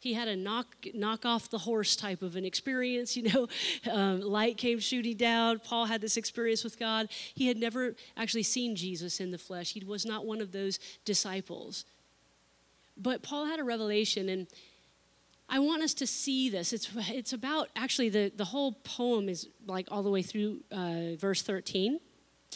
he 0.00 0.14
had 0.14 0.28
a 0.28 0.36
knock 0.36 0.76
knock 0.94 1.24
off 1.26 1.50
the 1.50 1.58
horse 1.58 1.96
type 1.96 2.22
of 2.22 2.36
an 2.36 2.44
experience 2.44 3.16
you 3.16 3.24
know? 3.24 3.48
Um, 3.90 4.20
light 4.20 4.56
came 4.56 4.78
shooting 4.78 5.16
down. 5.16 5.60
Paul 5.60 5.86
had 5.86 6.00
this 6.00 6.16
experience 6.16 6.64
with 6.64 6.78
god. 6.78 7.08
He 7.34 7.48
had 7.48 7.56
never 7.56 7.94
actually 8.16 8.44
seen 8.44 8.76
jesus 8.76 9.20
in 9.20 9.30
the 9.30 9.38
flesh. 9.38 9.72
He 9.72 9.84
was 9.84 10.04
not 10.06 10.26
one 10.26 10.40
of 10.40 10.52
those 10.52 10.78
disciples. 11.04 11.84
But 12.96 13.22
paul 13.22 13.46
had 13.46 13.60
a 13.60 13.64
revelation 13.64 14.28
and 14.28 14.46
i 15.48 15.58
want 15.58 15.82
us 15.82 15.94
to 15.94 16.06
see 16.06 16.48
this. 16.48 16.72
It's, 16.72 16.90
it's 16.96 17.32
about 17.32 17.68
actually 17.76 18.08
the, 18.08 18.32
the 18.34 18.46
whole 18.46 18.72
poem 18.72 19.28
is 19.28 19.48
like 19.66 19.88
all 19.90 20.02
the 20.02 20.10
way 20.10 20.22
through 20.22 20.60
uh, 20.70 21.16
verse 21.18 21.42
13 21.42 22.00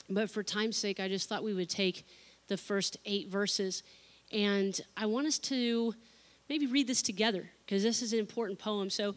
but 0.09 0.31
for 0.31 0.43
time's 0.43 0.77
sake 0.77 1.01
i 1.01 1.09
just 1.09 1.29
thought 1.29 1.45
we 1.45 1.55
would 1.55 1.69
take 1.69 2.07
the 2.49 2.57
first 2.57 2.97
eight 3.05 3.29
verses 3.29 3.83
and 4.33 4.81
i 4.97 5.07
want 5.07 5.27
us 5.27 5.39
to 5.39 5.95
maybe 6.53 6.67
read 6.67 6.87
this 6.87 7.01
together 7.01 7.49
because 7.65 7.83
this 7.83 8.03
is 8.03 8.13
an 8.13 8.19
important 8.19 8.59
poem. 8.59 8.91
So 8.91 9.15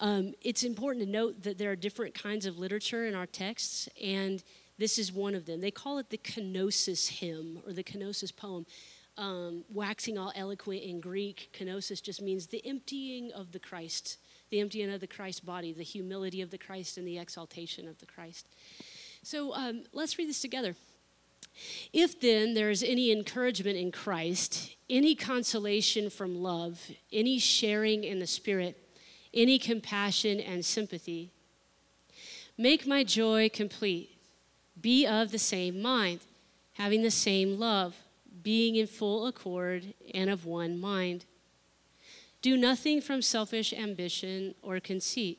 um, 0.00 0.34
it's 0.42 0.64
important 0.64 1.02
to 1.06 1.10
note 1.10 1.42
that 1.44 1.56
there 1.56 1.70
are 1.70 1.76
different 1.76 2.12
kinds 2.12 2.44
of 2.44 2.58
literature 2.58 3.06
in 3.06 3.14
our 3.14 3.24
texts, 3.24 3.88
and 4.02 4.44
this 4.76 4.98
is 4.98 5.10
one 5.10 5.34
of 5.34 5.46
them. 5.46 5.62
They 5.62 5.70
call 5.70 5.96
it 5.96 6.10
the 6.10 6.18
kenosis 6.18 7.08
hymn 7.08 7.62
or 7.66 7.72
the 7.72 7.82
kenosis 7.82 8.36
poem. 8.36 8.66
Um, 9.16 9.64
waxing 9.72 10.18
all 10.18 10.30
eloquent 10.36 10.82
in 10.82 11.00
Greek, 11.00 11.56
kenosis 11.58 12.02
just 12.02 12.20
means 12.20 12.48
the 12.48 12.60
emptying 12.66 13.32
of 13.32 13.52
the 13.52 13.60
Christ, 13.60 14.18
the 14.50 14.60
emptying 14.60 14.92
of 14.92 15.00
the 15.00 15.06
Christ 15.06 15.46
body, 15.46 15.72
the 15.72 15.84
humility 15.84 16.42
of 16.42 16.50
the 16.50 16.58
Christ, 16.58 16.98
and 16.98 17.08
the 17.08 17.16
exaltation 17.18 17.88
of 17.88 17.98
the 17.98 18.06
Christ. 18.06 18.46
So 19.22 19.54
um, 19.54 19.84
let's 19.94 20.18
read 20.18 20.28
this 20.28 20.42
together. 20.42 20.76
If 21.92 22.20
then 22.20 22.54
there 22.54 22.70
is 22.70 22.82
any 22.82 23.12
encouragement 23.12 23.76
in 23.76 23.92
Christ, 23.92 24.76
any 24.90 25.14
consolation 25.14 26.10
from 26.10 26.42
love, 26.42 26.90
any 27.12 27.38
sharing 27.38 28.04
in 28.04 28.18
the 28.18 28.26
Spirit, 28.26 28.76
any 29.32 29.58
compassion 29.58 30.40
and 30.40 30.64
sympathy, 30.64 31.30
make 32.58 32.86
my 32.86 33.04
joy 33.04 33.48
complete. 33.48 34.10
Be 34.80 35.06
of 35.06 35.30
the 35.30 35.38
same 35.38 35.80
mind, 35.80 36.20
having 36.74 37.02
the 37.02 37.10
same 37.10 37.58
love, 37.58 37.96
being 38.42 38.76
in 38.76 38.86
full 38.86 39.26
accord 39.26 39.94
and 40.12 40.28
of 40.28 40.44
one 40.44 40.78
mind. 40.78 41.24
Do 42.42 42.56
nothing 42.56 43.00
from 43.00 43.22
selfish 43.22 43.72
ambition 43.72 44.54
or 44.62 44.78
conceit, 44.80 45.38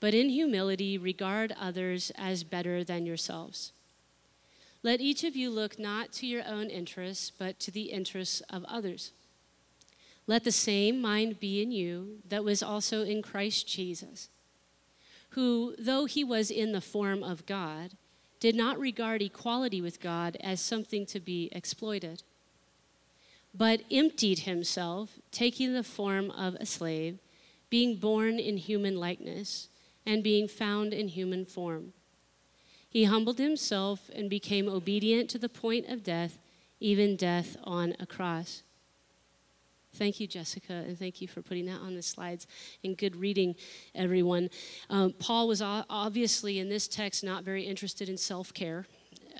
but 0.00 0.14
in 0.14 0.30
humility 0.30 0.96
regard 0.96 1.52
others 1.60 2.10
as 2.16 2.44
better 2.44 2.82
than 2.82 3.04
yourselves. 3.04 3.72
Let 4.82 5.00
each 5.00 5.22
of 5.22 5.36
you 5.36 5.48
look 5.50 5.78
not 5.78 6.12
to 6.14 6.26
your 6.26 6.42
own 6.46 6.68
interests, 6.68 7.30
but 7.30 7.60
to 7.60 7.70
the 7.70 7.92
interests 7.92 8.42
of 8.50 8.64
others. 8.64 9.12
Let 10.26 10.44
the 10.44 10.52
same 10.52 11.00
mind 11.00 11.40
be 11.40 11.62
in 11.62 11.70
you 11.70 12.18
that 12.28 12.44
was 12.44 12.62
also 12.62 13.02
in 13.02 13.22
Christ 13.22 13.68
Jesus, 13.68 14.28
who, 15.30 15.74
though 15.78 16.06
he 16.06 16.24
was 16.24 16.50
in 16.50 16.72
the 16.72 16.80
form 16.80 17.22
of 17.22 17.46
God, 17.46 17.92
did 18.40 18.54
not 18.56 18.78
regard 18.78 19.22
equality 19.22 19.80
with 19.80 20.00
God 20.00 20.36
as 20.40 20.60
something 20.60 21.06
to 21.06 21.20
be 21.20 21.48
exploited, 21.52 22.24
but 23.54 23.82
emptied 23.90 24.40
himself, 24.40 25.18
taking 25.30 25.74
the 25.74 25.84
form 25.84 26.30
of 26.32 26.54
a 26.56 26.66
slave, 26.66 27.18
being 27.70 27.96
born 27.96 28.40
in 28.40 28.56
human 28.56 28.96
likeness, 28.96 29.68
and 30.04 30.24
being 30.24 30.48
found 30.48 30.92
in 30.92 31.08
human 31.08 31.44
form. 31.44 31.92
He 32.92 33.04
humbled 33.04 33.38
himself 33.38 34.10
and 34.14 34.28
became 34.28 34.68
obedient 34.68 35.30
to 35.30 35.38
the 35.38 35.48
point 35.48 35.88
of 35.88 36.04
death, 36.04 36.38
even 36.78 37.16
death 37.16 37.56
on 37.64 37.96
a 37.98 38.04
cross. 38.04 38.62
Thank 39.94 40.20
you, 40.20 40.26
Jessica, 40.26 40.74
and 40.74 40.98
thank 40.98 41.22
you 41.22 41.26
for 41.26 41.40
putting 41.40 41.64
that 41.66 41.80
on 41.80 41.94
the 41.94 42.02
slides. 42.02 42.46
And 42.84 42.94
good 42.94 43.16
reading, 43.16 43.54
everyone. 43.94 44.50
Um, 44.90 45.14
Paul 45.18 45.48
was 45.48 45.62
obviously 45.62 46.58
in 46.58 46.68
this 46.68 46.86
text 46.86 47.24
not 47.24 47.44
very 47.44 47.62
interested 47.62 48.10
in 48.10 48.18
self 48.18 48.52
care. 48.52 48.86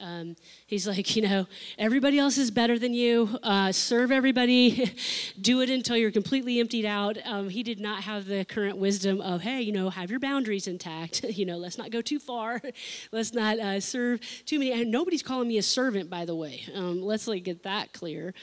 Um, 0.03 0.37
he's 0.67 0.87
like, 0.87 1.15
you 1.15 1.23
know, 1.23 1.47
everybody 1.79 2.19
else 2.19 2.37
is 2.37 2.51
better 2.51 2.79
than 2.79 2.93
you. 2.93 3.39
Uh, 3.43 3.71
serve 3.71 4.11
everybody. 4.11 4.93
Do 5.41 5.61
it 5.61 5.71
until 5.71 5.97
you're 5.97 6.11
completely 6.11 6.59
emptied 6.59 6.85
out. 6.85 7.17
Um, 7.25 7.49
he 7.49 7.63
did 7.63 7.79
not 7.79 8.03
have 8.03 8.27
the 8.27 8.45
current 8.45 8.77
wisdom 8.79 9.21
of, 9.21 9.43
hey, 9.43 9.63
you 9.63 9.73
know, 9.73 9.91
have 9.91 10.11
your 10.11 10.19
boundaries 10.19 10.67
intact. 10.67 11.23
you 11.29 11.47
know, 11.47 11.57
let's 11.57 11.79
not 11.79 11.91
go 11.91 12.03
too 12.03 12.19
far. 12.19 12.61
let's 13.13 13.33
not 13.33 13.59
uh, 13.61 13.79
serve 13.79 14.21
too 14.45 14.59
many. 14.59 14.73
And 14.73 14.91
nobody's 14.91 15.23
calling 15.23 15.47
me 15.47 15.57
a 15.59 15.63
servant, 15.63 16.11
by 16.11 16.25
the 16.25 16.35
way. 16.35 16.65
Um, 16.75 17.01
let's 17.01 17.29
like 17.29 17.45
get 17.45 17.63
that 17.63 17.93
clear. 17.93 18.35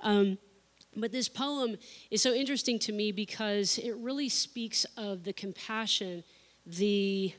Um, 0.00 0.38
but 0.96 1.12
this 1.12 1.28
poem 1.28 1.76
is 2.10 2.22
so 2.22 2.32
interesting 2.32 2.78
to 2.80 2.92
me 2.92 3.12
because 3.12 3.78
it 3.78 3.96
really 3.96 4.28
speaks 4.28 4.86
of 4.96 5.24
the 5.24 5.32
compassion, 5.32 6.22
the 6.64 7.34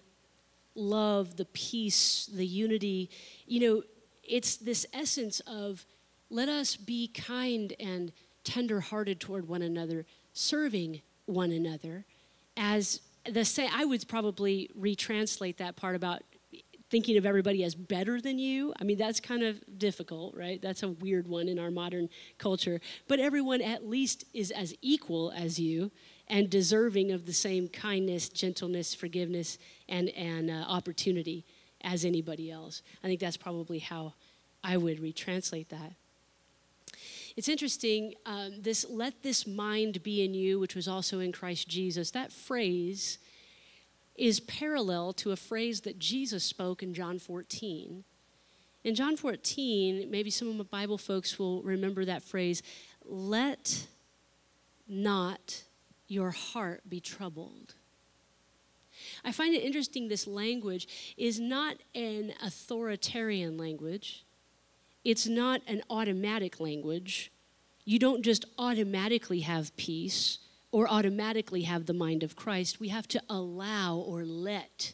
love, 0.79 1.37
the 1.37 1.45
peace, 1.45 2.29
the 2.33 2.45
unity. 2.45 3.09
You 3.45 3.59
know, 3.59 3.83
it's 4.23 4.57
this 4.57 4.85
essence 4.93 5.39
of 5.41 5.85
let 6.29 6.49
us 6.49 6.75
be 6.75 7.07
kind 7.07 7.73
and 7.79 8.11
tenderhearted 8.43 9.19
toward 9.19 9.47
one 9.47 9.61
another, 9.61 10.05
serving 10.33 11.01
one 11.25 11.51
another 11.51 12.05
as 12.57 13.01
the 13.25 13.45
say 13.45 13.67
I 13.71 13.85
would 13.85 14.07
probably 14.07 14.69
retranslate 14.77 15.57
that 15.57 15.75
part 15.75 15.95
about 15.95 16.21
thinking 16.89 17.17
of 17.17 17.25
everybody 17.25 17.63
as 17.63 17.75
better 17.75 18.19
than 18.19 18.39
you. 18.39 18.73
I 18.79 18.83
mean, 18.83 18.97
that's 18.97 19.19
kind 19.19 19.43
of 19.43 19.61
difficult, 19.77 20.35
right? 20.35 20.59
That's 20.61 20.81
a 20.81 20.87
weird 20.89 21.27
one 21.27 21.47
in 21.47 21.59
our 21.59 21.69
modern 21.69 22.09
culture. 22.37 22.81
But 23.07 23.19
everyone 23.19 23.61
at 23.61 23.87
least 23.87 24.25
is 24.33 24.49
as 24.51 24.73
equal 24.81 25.31
as 25.31 25.59
you 25.59 25.91
and 26.29 26.49
deserving 26.49 27.11
of 27.11 27.25
the 27.25 27.33
same 27.33 27.67
kindness, 27.67 28.29
gentleness, 28.29 28.93
forgiveness, 28.93 29.57
and, 29.87 30.09
and 30.09 30.49
uh, 30.51 30.65
opportunity 30.67 31.45
as 31.81 32.05
anybody 32.05 32.51
else. 32.51 32.81
I 33.03 33.07
think 33.07 33.19
that's 33.19 33.37
probably 33.37 33.79
how 33.79 34.13
I 34.63 34.77
would 34.77 34.99
retranslate 34.99 35.69
that. 35.69 35.93
It's 37.35 37.47
interesting, 37.47 38.15
um, 38.25 38.61
this 38.61 38.85
let 38.89 39.23
this 39.23 39.47
mind 39.47 40.03
be 40.03 40.23
in 40.23 40.33
you, 40.33 40.59
which 40.59 40.75
was 40.75 40.87
also 40.87 41.19
in 41.19 41.31
Christ 41.31 41.67
Jesus, 41.67 42.11
that 42.11 42.31
phrase 42.31 43.17
is 44.15 44.41
parallel 44.41 45.13
to 45.13 45.31
a 45.31 45.35
phrase 45.37 45.81
that 45.81 45.97
Jesus 45.97 46.43
spoke 46.43 46.83
in 46.83 46.93
John 46.93 47.17
14. 47.17 48.03
In 48.83 48.95
John 48.95 49.15
14, 49.15 50.11
maybe 50.11 50.29
some 50.29 50.49
of 50.49 50.55
my 50.55 50.63
Bible 50.63 50.97
folks 50.97 51.39
will 51.39 51.61
remember 51.63 52.03
that 52.05 52.23
phrase 52.23 52.61
let 53.05 53.87
not 54.87 55.63
your 56.09 56.31
heart 56.31 56.81
be 56.89 56.99
troubled. 56.99 57.75
I 59.23 59.31
find 59.31 59.55
it 59.55 59.63
interesting 59.63 60.07
this 60.07 60.27
language 60.27 60.87
is 61.17 61.39
not 61.39 61.77
an 61.95 62.33
authoritarian 62.43 63.57
language, 63.57 64.25
it's 65.05 65.27
not 65.27 65.61
an 65.67 65.81
automatic 65.89 66.59
language. 66.59 67.31
You 67.85 67.97
don't 67.97 68.21
just 68.21 68.45
automatically 68.57 69.39
have 69.39 69.75
peace 69.75 70.39
or 70.71 70.87
automatically 70.87 71.63
have 71.63 71.85
the 71.85 71.93
mind 71.93 72.21
of 72.21 72.35
Christ. 72.35 72.79
We 72.79 72.89
have 72.89 73.07
to 73.07 73.21
allow 73.29 73.95
or 73.95 74.25
let 74.25 74.93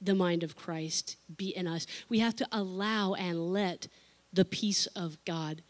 the 0.00 0.14
mind 0.14 0.42
of 0.42 0.56
Christ 0.56 1.16
be 1.34 1.48
in 1.56 1.66
us. 1.66 1.86
We 2.08 2.18
have 2.18 2.36
to 2.36 2.48
allow 2.52 3.14
and 3.14 3.52
let 3.52 3.88
the 4.32 4.44
peace 4.44 4.86
of 4.88 5.16
God. 5.24 5.62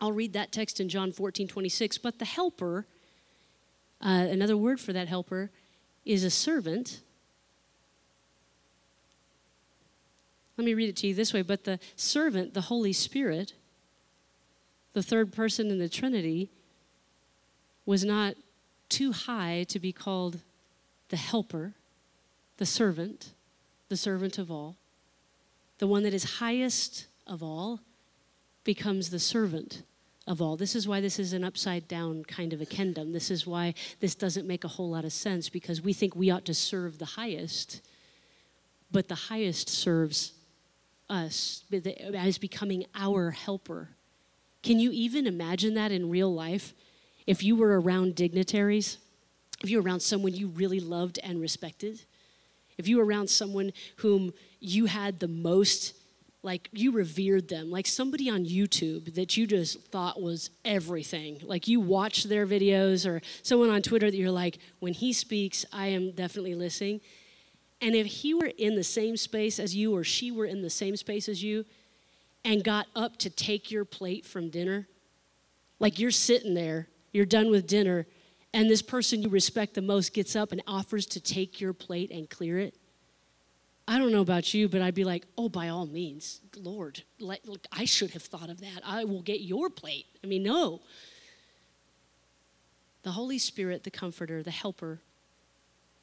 I'll 0.00 0.12
read 0.12 0.32
that 0.32 0.52
text 0.52 0.80
in 0.80 0.88
John 0.88 1.12
14, 1.12 1.46
26. 1.46 1.98
But 1.98 2.18
the 2.18 2.24
helper, 2.24 2.86
uh, 4.00 4.26
another 4.30 4.56
word 4.56 4.80
for 4.80 4.92
that 4.92 5.08
helper, 5.08 5.50
is 6.04 6.24
a 6.24 6.30
servant. 6.30 7.00
Let 10.56 10.64
me 10.64 10.74
read 10.74 10.88
it 10.88 10.96
to 10.96 11.06
you 11.06 11.14
this 11.14 11.32
way. 11.32 11.42
But 11.42 11.64
the 11.64 11.78
servant, 11.96 12.54
the 12.54 12.62
Holy 12.62 12.92
Spirit, 12.92 13.54
the 14.92 15.02
third 15.02 15.32
person 15.32 15.70
in 15.70 15.78
the 15.78 15.88
Trinity, 15.88 16.50
was 17.86 18.04
not 18.04 18.34
too 18.88 19.12
high 19.12 19.64
to 19.68 19.78
be 19.78 19.92
called 19.92 20.40
the 21.08 21.16
helper, 21.16 21.74
the 22.56 22.66
servant, 22.66 23.32
the 23.88 23.96
servant 23.96 24.38
of 24.38 24.50
all. 24.50 24.76
The 25.78 25.86
one 25.86 26.02
that 26.02 26.14
is 26.14 26.38
highest 26.38 27.06
of 27.26 27.42
all 27.42 27.80
becomes 28.64 29.10
the 29.10 29.18
servant, 29.18 29.82
of 30.26 30.40
all. 30.40 30.56
This 30.56 30.74
is 30.74 30.86
why 30.86 31.00
this 31.00 31.18
is 31.18 31.32
an 31.32 31.44
upside 31.44 31.88
down 31.88 32.24
kind 32.24 32.52
of 32.52 32.60
a 32.60 32.66
kingdom. 32.66 33.12
This 33.12 33.30
is 33.30 33.46
why 33.46 33.74
this 34.00 34.14
doesn't 34.14 34.46
make 34.46 34.64
a 34.64 34.68
whole 34.68 34.90
lot 34.90 35.04
of 35.04 35.12
sense 35.12 35.48
because 35.48 35.82
we 35.82 35.92
think 35.92 36.14
we 36.14 36.30
ought 36.30 36.44
to 36.44 36.54
serve 36.54 36.98
the 36.98 37.04
highest, 37.04 37.80
but 38.90 39.08
the 39.08 39.14
highest 39.14 39.68
serves 39.68 40.32
us 41.08 41.64
as 42.14 42.38
becoming 42.38 42.84
our 42.94 43.32
helper. 43.32 43.88
Can 44.62 44.78
you 44.78 44.90
even 44.92 45.26
imagine 45.26 45.74
that 45.74 45.90
in 45.90 46.10
real 46.10 46.32
life? 46.32 46.74
If 47.26 47.42
you 47.42 47.56
were 47.56 47.80
around 47.80 48.14
dignitaries, 48.14 48.98
if 49.62 49.70
you 49.70 49.78
were 49.78 49.82
around 49.82 50.00
someone 50.00 50.34
you 50.34 50.48
really 50.48 50.80
loved 50.80 51.18
and 51.22 51.40
respected, 51.40 52.02
if 52.78 52.88
you 52.88 52.98
were 52.98 53.04
around 53.04 53.28
someone 53.28 53.72
whom 53.96 54.32
you 54.58 54.86
had 54.86 55.18
the 55.18 55.28
most 55.28 55.94
like 56.42 56.68
you 56.72 56.92
revered 56.92 57.48
them 57.48 57.70
like 57.70 57.86
somebody 57.86 58.30
on 58.30 58.44
youtube 58.44 59.14
that 59.14 59.36
you 59.36 59.46
just 59.46 59.82
thought 59.88 60.20
was 60.22 60.50
everything. 60.64 61.38
Like 61.42 61.68
you 61.68 61.80
watched 61.80 62.28
their 62.28 62.46
videos 62.46 63.06
or 63.08 63.20
someone 63.42 63.70
on 63.70 63.82
twitter 63.82 64.10
that 64.10 64.16
you're 64.16 64.30
like 64.30 64.58
when 64.78 64.94
he 64.94 65.12
speaks 65.12 65.64
i 65.72 65.86
am 65.86 66.12
definitely 66.12 66.54
listening. 66.54 67.00
And 67.82 67.94
if 67.94 68.06
he 68.06 68.34
were 68.34 68.50
in 68.58 68.74
the 68.74 68.84
same 68.84 69.16
space 69.16 69.58
as 69.58 69.74
you 69.74 69.94
or 69.94 70.04
she 70.04 70.30
were 70.30 70.44
in 70.44 70.60
the 70.62 70.70
same 70.70 70.96
space 70.96 71.28
as 71.28 71.42
you 71.42 71.64
and 72.44 72.62
got 72.62 72.86
up 72.94 73.16
to 73.18 73.30
take 73.30 73.70
your 73.70 73.84
plate 73.84 74.24
from 74.24 74.50
dinner 74.50 74.88
like 75.78 75.98
you're 75.98 76.10
sitting 76.10 76.54
there 76.54 76.88
you're 77.12 77.26
done 77.26 77.50
with 77.50 77.66
dinner 77.66 78.06
and 78.52 78.68
this 78.68 78.82
person 78.82 79.22
you 79.22 79.28
respect 79.28 79.74
the 79.74 79.82
most 79.82 80.12
gets 80.12 80.34
up 80.34 80.52
and 80.52 80.62
offers 80.66 81.06
to 81.06 81.20
take 81.20 81.60
your 81.60 81.72
plate 81.72 82.10
and 82.10 82.28
clear 82.28 82.58
it, 82.58 82.74
I 83.90 83.98
don't 83.98 84.12
know 84.12 84.20
about 84.20 84.54
you, 84.54 84.68
but 84.68 84.82
I'd 84.82 84.94
be 84.94 85.02
like, 85.02 85.24
oh, 85.36 85.48
by 85.48 85.68
all 85.68 85.84
means, 85.84 86.40
Lord, 86.56 87.02
I 87.72 87.84
should 87.86 88.12
have 88.12 88.22
thought 88.22 88.48
of 88.48 88.60
that. 88.60 88.82
I 88.86 89.02
will 89.02 89.20
get 89.20 89.40
your 89.40 89.68
plate. 89.68 90.06
I 90.22 90.28
mean, 90.28 90.44
no. 90.44 90.80
The 93.02 93.10
Holy 93.10 93.36
Spirit, 93.36 93.82
the 93.82 93.90
Comforter, 93.90 94.44
the 94.44 94.52
Helper, 94.52 95.00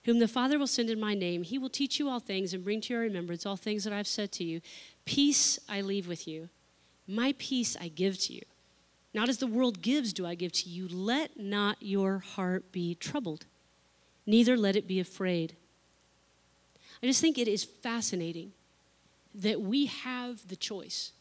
whom 0.04 0.20
the 0.20 0.28
Father 0.28 0.60
will 0.60 0.68
send 0.68 0.90
in 0.90 1.00
my 1.00 1.14
name, 1.14 1.44
he 1.44 1.58
will 1.58 1.70
teach 1.70 1.98
you 1.98 2.10
all 2.10 2.20
things 2.20 2.54
and 2.54 2.66
bring 2.66 2.82
to 2.82 2.94
your 2.94 3.04
remembrance 3.04 3.46
all 3.46 3.56
things 3.56 3.86
that 3.86 3.94
I've 3.94 4.06
said 4.06 4.34
to 4.34 4.44
you. 4.44 4.60
Peace 5.06 5.58
I 5.70 5.80
leave 5.80 6.10
with 6.10 6.28
you, 6.28 6.50
my 7.08 7.36
peace 7.38 7.78
I 7.80 7.88
give 7.88 8.20
to 8.24 8.34
you. 8.34 8.42
Not 9.14 9.30
as 9.30 9.38
the 9.38 9.48
world 9.48 9.82
gives, 9.82 10.12
do 10.12 10.26
I 10.26 10.36
give 10.36 10.52
to 10.52 10.70
you. 10.70 10.90
Let 10.90 11.40
not 11.40 11.78
your 11.80 12.20
heart 12.20 12.74
be 12.74 12.96
troubled, 12.96 13.46
neither 14.26 14.58
let 14.58 14.76
it 14.76 14.90
be 14.90 15.00
afraid. 15.00 15.56
I 17.02 17.06
just 17.06 17.22
think 17.22 17.38
it 17.38 17.48
is 17.48 17.64
fascinating 17.64 18.54
that 19.36 19.62
we 19.62 19.86
have 19.86 20.48
the 20.48 20.56
choice 20.56 21.12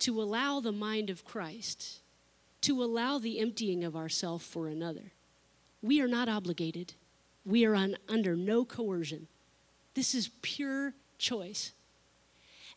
to 0.00 0.20
allow 0.20 0.60
the 0.60 0.72
mind 0.72 1.10
of 1.10 1.24
Christ, 1.24 2.00
to 2.62 2.82
allow 2.82 3.18
the 3.18 3.38
emptying 3.38 3.84
of 3.84 3.96
ourself 3.96 4.42
for 4.42 4.68
another. 4.68 5.12
We 5.82 6.00
are 6.00 6.08
not 6.08 6.28
obligated, 6.28 6.94
we 7.44 7.64
are 7.64 7.74
on, 7.74 7.96
under 8.08 8.36
no 8.36 8.64
coercion. 8.64 9.26
This 9.94 10.14
is 10.14 10.30
pure 10.42 10.94
choice. 11.18 11.72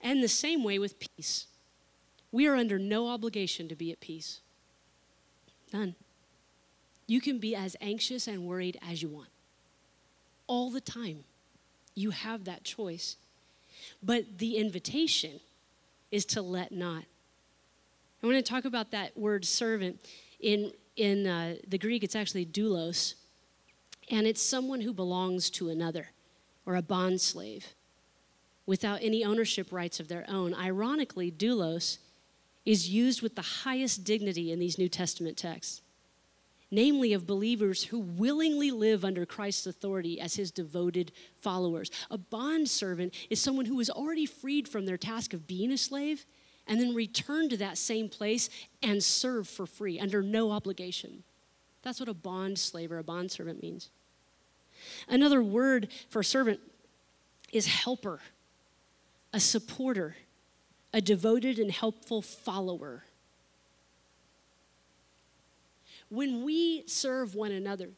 And 0.02 0.22
the 0.22 0.28
same 0.28 0.64
way 0.64 0.80
with 0.80 1.00
peace. 1.00 1.48
We 2.32 2.48
are 2.48 2.56
under 2.56 2.80
no 2.80 3.08
obligation 3.08 3.68
to 3.70 3.76
be 3.76 3.92
at 3.92 4.00
peace. 4.00 4.42
None. 5.72 5.96
You 7.08 7.22
can 7.22 7.40
be 7.40 7.56
as 7.56 7.76
anxious 7.80 8.28
and 8.28 8.46
worried 8.46 8.78
as 8.82 9.02
you 9.02 9.10
want. 9.10 9.30
All 10.48 10.72
the 10.72 10.82
time. 10.82 11.26
You 11.96 12.12
have 12.12 12.46
that 12.46 12.64
choice. 12.64 13.18
But 14.02 14.38
the 14.38 14.58
invitation 14.58 15.40
is 16.12 16.26
to 16.26 16.42
let 16.42 16.72
not. 16.72 17.04
I 18.22 18.28
want 18.28 18.38
to 18.38 18.52
talk 18.52 18.66
about 18.66 18.92
that 18.92 19.18
word 19.18 19.46
servant. 19.46 20.00
In, 20.40 20.72
in 20.96 21.28
uh, 21.28 21.56
the 21.68 21.78
Greek, 21.78 22.04
it's 22.04 22.16
actually 22.16 22.46
doulos, 22.46 23.16
and 24.10 24.28
it's 24.28 24.42
someone 24.42 24.82
who 24.82 24.94
belongs 24.94 25.50
to 25.52 25.70
another 25.70 26.10
or 26.66 26.76
a 26.76 26.82
bond 26.82 27.20
slave 27.20 27.74
without 28.66 29.00
any 29.02 29.26
ownership 29.26 29.72
rights 29.72 30.00
of 30.00 30.08
their 30.08 30.26
own. 30.30 30.54
Ironically, 30.54 31.32
doulos 31.32 31.98
is 32.66 32.90
used 32.90 33.22
with 33.22 33.36
the 33.36 33.42
highest 33.42 34.04
dignity 34.04 34.52
in 34.52 34.60
these 34.60 34.78
New 34.78 34.88
Testament 34.88 35.38
texts, 35.38 35.82
namely 36.74 37.14
of 37.14 37.28
believers 37.28 37.86
who 37.86 38.00
willingly 38.00 38.72
live 38.72 39.06
under 39.06 39.26
Christ's 39.26 39.68
authority 39.68 40.20
as 40.20 40.36
his 40.36 40.52
devoted 40.52 41.12
followers. 41.40 41.90
A 42.10 42.18
bond 42.18 42.70
servant 42.70 43.14
is 43.30 43.42
someone 43.42 43.66
who 43.66 43.80
is 43.80 43.90
already 43.90 44.26
freed 44.26 44.68
from 44.68 44.86
their 44.86 44.98
task 44.98 45.34
of 45.34 45.48
being 45.48 45.72
a 45.72 45.78
slave 45.78 46.26
and 46.68 46.80
then 46.80 46.94
return 46.94 47.50
to 47.50 47.58
that 47.58 47.78
same 47.78 48.10
place 48.10 48.50
and 48.82 49.04
serve 49.04 49.48
for 49.48 49.66
free 49.66 50.00
under 50.00 50.22
no 50.22 50.52
obligation. 50.52 51.24
That's 51.82 52.00
what 52.00 52.10
a 52.10 52.14
bond 52.14 52.58
slave 52.60 52.92
or 52.92 52.98
a 52.98 53.04
bond 53.04 53.32
servant 53.32 53.62
means. 53.62 53.90
Another 55.08 55.42
word 55.42 55.90
for 56.10 56.24
servant 56.24 56.60
is 57.52 57.68
helper, 57.68 58.20
a 59.32 59.40
supporter 59.40 60.16
a 60.94 61.02
devoted 61.02 61.58
and 61.58 61.72
helpful 61.72 62.22
follower. 62.22 63.04
When 66.14 66.44
we 66.44 66.84
serve 66.86 67.34
one 67.34 67.52
another 67.52 67.90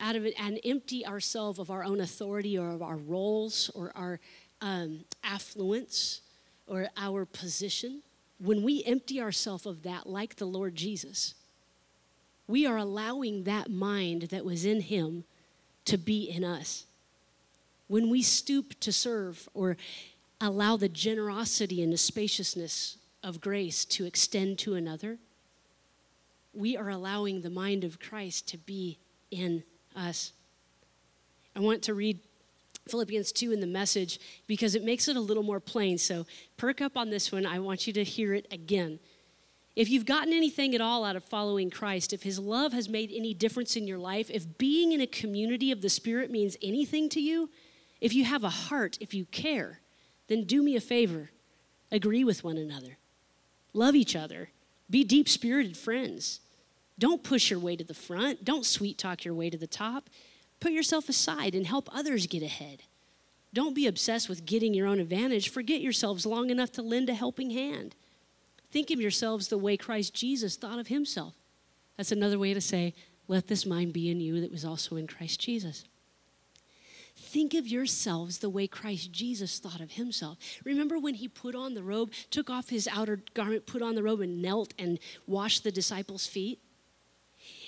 out 0.00 0.16
of 0.16 0.24
it 0.24 0.32
and 0.40 0.58
empty 0.64 1.04
ourselves 1.04 1.58
of 1.58 1.70
our 1.70 1.84
own 1.84 2.00
authority 2.00 2.56
or 2.56 2.70
of 2.70 2.80
our 2.80 2.96
roles 2.96 3.70
or 3.74 3.92
our 3.94 4.18
um, 4.62 5.04
affluence 5.22 6.22
or 6.66 6.88
our 6.96 7.26
position, 7.26 8.02
when 8.40 8.62
we 8.62 8.82
empty 8.84 9.20
ourselves 9.20 9.66
of 9.66 9.82
that, 9.82 10.08
like 10.08 10.36
the 10.36 10.46
Lord 10.46 10.74
Jesus, 10.74 11.34
we 12.46 12.64
are 12.64 12.78
allowing 12.78 13.44
that 13.44 13.70
mind 13.70 14.22
that 14.30 14.46
was 14.46 14.64
in 14.64 14.80
him 14.80 15.24
to 15.84 15.98
be 15.98 16.30
in 16.30 16.44
us. 16.44 16.86
When 17.88 18.08
we 18.08 18.22
stoop 18.22 18.80
to 18.80 18.90
serve 18.90 19.50
or 19.52 19.76
allow 20.40 20.78
the 20.78 20.88
generosity 20.88 21.82
and 21.82 21.92
the 21.92 21.98
spaciousness 21.98 22.96
of 23.22 23.42
grace 23.42 23.84
to 23.84 24.06
extend 24.06 24.58
to 24.60 24.76
another, 24.76 25.18
we 26.52 26.76
are 26.76 26.88
allowing 26.88 27.42
the 27.42 27.50
mind 27.50 27.84
of 27.84 28.00
Christ 28.00 28.48
to 28.48 28.58
be 28.58 28.98
in 29.30 29.64
us. 29.94 30.32
I 31.54 31.60
want 31.60 31.82
to 31.82 31.94
read 31.94 32.20
Philippians 32.88 33.32
2 33.32 33.52
in 33.52 33.60
the 33.60 33.66
message 33.66 34.18
because 34.46 34.74
it 34.74 34.84
makes 34.84 35.08
it 35.08 35.16
a 35.16 35.20
little 35.20 35.42
more 35.42 35.60
plain. 35.60 35.98
So 35.98 36.26
perk 36.56 36.80
up 36.80 36.96
on 36.96 37.10
this 37.10 37.30
one. 37.30 37.46
I 37.46 37.58
want 37.58 37.86
you 37.86 37.92
to 37.94 38.04
hear 38.04 38.34
it 38.34 38.46
again. 38.50 38.98
If 39.76 39.88
you've 39.88 40.06
gotten 40.06 40.32
anything 40.32 40.74
at 40.74 40.80
all 40.80 41.04
out 41.04 41.14
of 41.14 41.22
following 41.22 41.70
Christ, 41.70 42.12
if 42.12 42.24
his 42.24 42.38
love 42.38 42.72
has 42.72 42.88
made 42.88 43.12
any 43.14 43.32
difference 43.34 43.76
in 43.76 43.86
your 43.86 43.98
life, 43.98 44.28
if 44.30 44.58
being 44.58 44.92
in 44.92 45.00
a 45.00 45.06
community 45.06 45.70
of 45.70 45.82
the 45.82 45.88
Spirit 45.88 46.30
means 46.30 46.56
anything 46.60 47.08
to 47.10 47.20
you, 47.20 47.50
if 48.00 48.12
you 48.12 48.24
have 48.24 48.42
a 48.42 48.50
heart, 48.50 48.98
if 49.00 49.14
you 49.14 49.24
care, 49.26 49.80
then 50.26 50.44
do 50.44 50.62
me 50.62 50.74
a 50.74 50.80
favor 50.80 51.30
agree 51.90 52.24
with 52.24 52.44
one 52.44 52.58
another, 52.58 52.98
love 53.72 53.94
each 53.94 54.14
other, 54.14 54.50
be 54.90 55.04
deep 55.04 55.28
spirited 55.28 55.76
friends. 55.76 56.40
Don't 56.98 57.22
push 57.22 57.50
your 57.50 57.60
way 57.60 57.76
to 57.76 57.84
the 57.84 57.94
front, 57.94 58.44
don't 58.44 58.66
sweet 58.66 58.98
talk 58.98 59.24
your 59.24 59.34
way 59.34 59.50
to 59.50 59.58
the 59.58 59.66
top. 59.66 60.10
Put 60.60 60.72
yourself 60.72 61.08
aside 61.08 61.54
and 61.54 61.66
help 61.66 61.88
others 61.94 62.26
get 62.26 62.42
ahead. 62.42 62.82
Don't 63.54 63.74
be 63.74 63.86
obsessed 63.86 64.28
with 64.28 64.44
getting 64.44 64.74
your 64.74 64.86
own 64.86 64.98
advantage. 64.98 65.48
Forget 65.48 65.80
yourselves 65.80 66.26
long 66.26 66.50
enough 66.50 66.72
to 66.72 66.82
lend 66.82 67.08
a 67.08 67.14
helping 67.14 67.50
hand. 67.50 67.94
Think 68.70 68.90
of 68.90 69.00
yourselves 69.00 69.48
the 69.48 69.56
way 69.56 69.76
Christ 69.76 70.14
Jesus 70.14 70.56
thought 70.56 70.78
of 70.78 70.88
himself. 70.88 71.34
That's 71.96 72.12
another 72.12 72.38
way 72.38 72.52
to 72.52 72.60
say, 72.60 72.94
let 73.26 73.46
this 73.46 73.64
mind 73.64 73.92
be 73.92 74.10
in 74.10 74.20
you 74.20 74.40
that 74.40 74.50
was 74.50 74.64
also 74.64 74.96
in 74.96 75.06
Christ 75.06 75.40
Jesus. 75.40 75.84
Think 77.20 77.52
of 77.52 77.66
yourselves 77.66 78.38
the 78.38 78.48
way 78.48 78.66
Christ 78.66 79.12
Jesus 79.12 79.58
thought 79.58 79.80
of 79.80 79.92
himself. 79.92 80.38
Remember 80.64 80.98
when 80.98 81.14
he 81.14 81.26
put 81.26 81.54
on 81.54 81.74
the 81.74 81.82
robe, 81.82 82.12
took 82.30 82.48
off 82.48 82.70
his 82.70 82.88
outer 82.88 83.20
garment, 83.34 83.66
put 83.66 83.82
on 83.82 83.96
the 83.96 84.02
robe, 84.04 84.20
and 84.20 84.40
knelt 84.40 84.72
and 84.78 84.98
washed 85.26 85.64
the 85.64 85.72
disciples' 85.72 86.26
feet? 86.26 86.60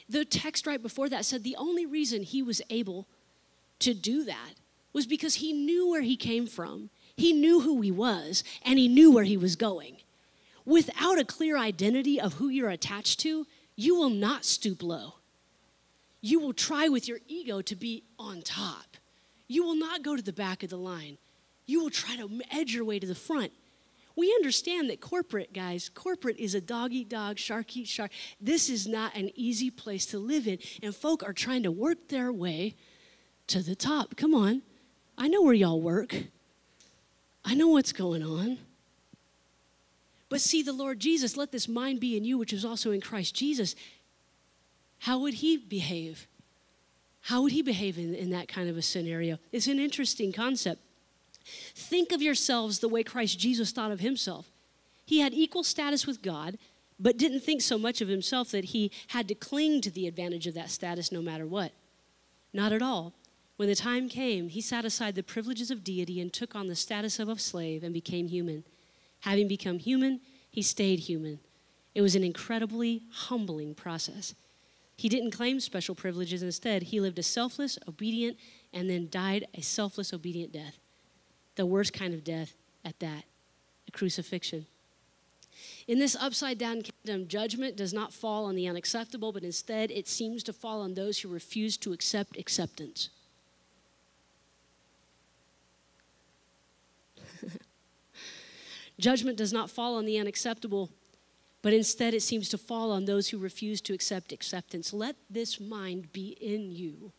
The 0.09 0.25
text 0.25 0.67
right 0.67 0.81
before 0.81 1.09
that 1.09 1.25
said 1.25 1.43
the 1.43 1.57
only 1.57 1.85
reason 1.85 2.23
he 2.23 2.43
was 2.43 2.63
able 2.71 3.07
to 3.81 3.93
do 3.93 4.25
that 4.25 4.55
was 4.93 5.07
because 5.07 5.37
he 5.37 5.53
knew 5.53 5.91
where 5.91 6.03
he 6.03 6.17
came 6.17 6.47
from, 6.47 6.89
he 7.17 7.33
knew 7.33 7.61
who 7.61 7.81
he 7.81 7.91
was, 7.91 8.45
and 8.65 8.79
he 8.79 8.89
knew 8.89 9.11
where 9.11 9.25
he 9.25 9.37
was 9.37 9.57
going. 9.57 9.97
Without 10.65 11.19
a 11.19 11.25
clear 11.25 11.59
identity 11.59 12.21
of 12.21 12.35
who 12.35 12.49
you're 12.49 12.71
attached 12.71 13.19
to, 13.21 13.47
you 13.75 13.97
will 13.97 14.11
not 14.11 14.45
stoop 14.45 14.83
low. 14.83 15.15
You 16.21 16.39
will 16.39 16.53
try 16.53 16.89
with 16.89 17.09
your 17.09 17.19
ego 17.27 17.61
to 17.63 17.77
be 17.77 18.05
on 18.19 18.43
top 18.43 18.97
you 19.51 19.65
will 19.65 19.75
not 19.75 20.05
go 20.05 20.15
to 20.15 20.23
the 20.23 20.33
back 20.33 20.63
of 20.63 20.71
the 20.71 20.79
line. 20.79 21.19
You 21.67 21.83
will 21.83 21.91
try 21.91 22.15
to 22.15 22.41
edge 22.53 22.73
your 22.73 22.85
way 22.85 23.01
to 23.01 23.07
the 23.07 23.17
front. 23.17 23.51
We 24.15 24.33
understand 24.33 24.89
that 24.91 25.01
corporate, 25.01 25.53
guys, 25.53 25.89
corporate 25.89 26.37
is 26.39 26.55
a 26.55 26.61
dog 26.61 26.93
eat 26.93 27.09
dog, 27.09 27.37
shark 27.37 27.77
eat 27.77 27.89
shark. 27.89 28.13
This 28.41 28.71
is 28.71 28.87
not 28.87 29.17
an 29.17 29.31
easy 29.35 29.69
place 29.69 30.07
to 30.07 30.21
live 30.21 30.47
in. 30.47 30.59
And 30.85 30.95
folk 30.95 31.25
are 31.25 31.33
trying 31.33 31.65
to 31.65 31.73
work 31.73 32.09
their 32.09 32.33
way 32.33 32.77
to 33.49 33.61
the 33.61 33.75
top. 33.75 34.15
Come 34.17 34.35
on. 34.35 34.63
I 35.19 35.27
know 35.27 35.43
where 35.43 35.53
y'all 35.53 35.81
work, 35.81 36.15
I 37.45 37.55
know 37.55 37.69
what's 37.69 37.93
going 37.93 38.23
on. 38.23 38.59
But 40.29 40.41
see 40.41 40.63
the 40.63 40.73
Lord 40.73 41.01
Jesus, 41.01 41.37
let 41.37 41.51
this 41.51 41.67
mind 41.67 41.99
be 41.99 42.17
in 42.17 42.23
you, 42.23 42.39
which 42.39 42.53
is 42.53 42.65
also 42.65 42.93
in 42.93 43.01
Christ 43.01 43.35
Jesus. 43.35 43.75
How 45.01 45.19
would 45.19 45.35
he 45.35 45.57
behave? 45.57 46.29
How 47.23 47.43
would 47.43 47.53
he 47.53 47.63
behave 47.63 47.99
in, 47.99 48.15
in 48.15 48.31
that 48.31 48.49
kind 48.49 48.69
of 48.69 48.77
a 48.77 48.83
scenario? 48.83 49.39
It's 49.53 49.67
an 49.67 49.79
interesting 49.79 50.33
concept. 50.33 50.81
Think 51.75 52.13
of 52.13 52.23
yourselves 52.23 52.79
the 52.79 52.89
way 52.89 53.03
Christ 53.03 53.39
Jesus 53.39 53.73
thought 53.73 53.93
of 53.93 54.01
himself. 54.01 54.51
He 55.05 55.21
had 55.21 55.35
equal 55.35 55.65
status 55.65 56.07
with 56.07 56.23
God, 56.23 56.59
but 56.99 57.17
didn't 57.17 57.41
think 57.41 57.63
so 57.63 57.79
much 57.79 58.01
of 58.01 58.09
himself 58.09 58.51
that 58.51 58.67
he 58.67 58.91
had 59.09 59.27
to 59.29 59.35
cling 59.35 59.81
to 59.81 59.91
the 59.91 60.07
advantage 60.07 60.47
of 60.47 60.55
that 60.55 60.71
status 60.71 61.11
no 61.11 61.23
matter 61.23 61.47
what. 61.47 61.73
Not 62.53 62.73
at 62.73 62.83
all. 62.83 63.15
When 63.57 63.69
the 63.69 63.75
time 63.75 64.09
came, 64.09 64.49
he 64.49 64.61
set 64.61 64.85
aside 64.85 65.15
the 65.15 65.23
privileges 65.23 65.71
of 65.71 65.85
deity 65.85 66.21
and 66.21 66.33
took 66.33 66.55
on 66.55 66.67
the 66.67 66.75
status 66.75 67.19
of 67.19 67.29
a 67.29 67.39
slave 67.39 67.83
and 67.83 67.93
became 67.93 68.29
human. 68.29 68.65
Having 69.21 69.49
become 69.49 69.79
human, 69.79 70.21
he 70.51 70.63
stayed 70.63 71.01
human. 71.01 71.41
It 71.95 72.03
was 72.03 72.15
an 72.15 72.25
incredibly 72.25 73.03
humbling 73.11 73.75
process. 73.75 74.35
He 75.01 75.09
didn't 75.09 75.31
claim 75.31 75.61
special 75.61 75.95
privileges. 75.95 76.43
Instead, 76.43 76.83
he 76.83 77.01
lived 77.01 77.19
a 77.19 77.23
selfless, 77.23 77.79
obedient, 77.89 78.37
and 78.71 78.91
then 78.91 79.09
died 79.11 79.47
a 79.55 79.63
selfless, 79.63 80.13
obedient 80.13 80.53
death. 80.53 80.77
The 81.55 81.65
worst 81.65 81.95
kind 81.95 82.13
of 82.13 82.23
death 82.23 82.53
at 82.85 83.01
that, 83.01 83.25
a 83.89 83.93
crucifixion. 83.93 84.67
In 85.89 86.01
this 86.01 86.15
upside 86.17 86.59
down 86.59 86.83
kingdom, 86.83 87.29
judgment 87.29 87.79
does 87.79 87.95
not 87.95 88.13
fall 88.13 88.45
on 88.45 88.57
the 88.57 88.69
unacceptable, 88.69 89.33
but 89.33 89.43
instead 89.43 89.91
it 89.91 90.07
seems 90.07 90.43
to 90.43 90.53
fall 90.53 90.83
on 90.83 90.93
those 90.93 91.21
who 91.21 91.31
refuse 91.31 91.79
to 91.79 91.95
accept 91.95 92.37
acceptance. 92.37 93.09
Judgment 99.01 99.39
does 99.39 99.51
not 99.55 99.71
fall 99.71 99.97
on 99.97 100.05
the 100.05 100.19
unacceptable, 100.19 100.91
but 101.63 101.73
instead 101.73 102.15
it 102.15 102.23
seems 102.23 102.49
to 102.49 102.59
fall 102.59 102.91
on 102.91 103.05
those 103.05 103.29
who 103.29 103.39
refuse 103.39 103.81
to 103.83 103.93
accept 103.93 104.33
acceptance. 104.33 104.93
Let 104.93 105.17
this 105.29 105.61
mind 105.61 106.13
be 106.13 106.37
in 106.41 106.73
you, 106.73 107.13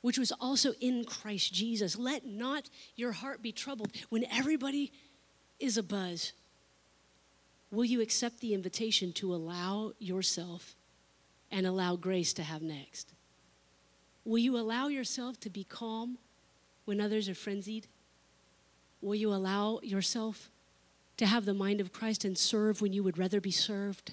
which 0.00 0.18
was 0.18 0.32
also 0.40 0.72
in 0.80 1.04
Christ 1.04 1.52
Jesus. 1.52 1.96
Let 1.96 2.26
not 2.26 2.70
your 2.96 3.12
heart 3.12 3.42
be 3.42 3.52
troubled 3.52 3.92
when 4.08 4.24
everybody 4.30 4.92
is 5.60 5.78
abuzz. 5.78 6.32
Will 7.70 7.84
you 7.84 8.00
accept 8.00 8.40
the 8.40 8.52
invitation 8.52 9.12
to 9.14 9.34
allow 9.34 9.92
yourself 9.98 10.74
and 11.50 11.66
allow 11.66 11.96
grace 11.96 12.32
to 12.34 12.42
have 12.42 12.62
next? 12.62 13.12
Will 14.24 14.38
you 14.38 14.56
allow 14.56 14.88
yourself 14.88 15.40
to 15.40 15.50
be 15.50 15.64
calm 15.64 16.18
when 16.84 17.00
others 17.00 17.28
are 17.28 17.34
frenzied? 17.34 17.86
Will 19.00 19.14
you 19.14 19.32
allow 19.32 19.80
yourself 19.82 20.50
to 21.16 21.26
have 21.26 21.44
the 21.44 21.54
mind 21.54 21.80
of 21.80 21.92
Christ 21.92 22.24
and 22.24 22.36
serve 22.36 22.80
when 22.80 22.92
you 22.92 23.02
would 23.02 23.18
rather 23.18 23.40
be 23.40 23.50
served. 23.50 24.12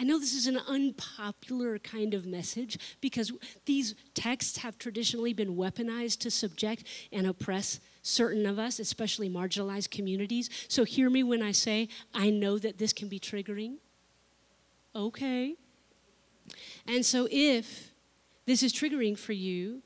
I 0.00 0.04
know 0.04 0.20
this 0.20 0.34
is 0.34 0.46
an 0.46 0.60
unpopular 0.68 1.80
kind 1.80 2.14
of 2.14 2.24
message 2.24 2.78
because 3.00 3.32
these 3.64 3.96
texts 4.14 4.58
have 4.58 4.78
traditionally 4.78 5.32
been 5.32 5.56
weaponized 5.56 6.20
to 6.20 6.30
subject 6.30 6.84
and 7.12 7.26
oppress 7.26 7.80
certain 8.00 8.46
of 8.46 8.60
us, 8.60 8.78
especially 8.78 9.28
marginalized 9.28 9.90
communities. 9.90 10.50
So 10.68 10.84
hear 10.84 11.10
me 11.10 11.24
when 11.24 11.42
I 11.42 11.50
say, 11.50 11.88
I 12.14 12.30
know 12.30 12.58
that 12.58 12.78
this 12.78 12.92
can 12.92 13.08
be 13.08 13.18
triggering. 13.18 13.78
Okay. 14.94 15.56
And 16.86 17.04
so 17.04 17.26
if 17.30 17.92
this 18.46 18.62
is 18.62 18.72
triggering 18.72 19.18
for 19.18 19.32
you, 19.32 19.82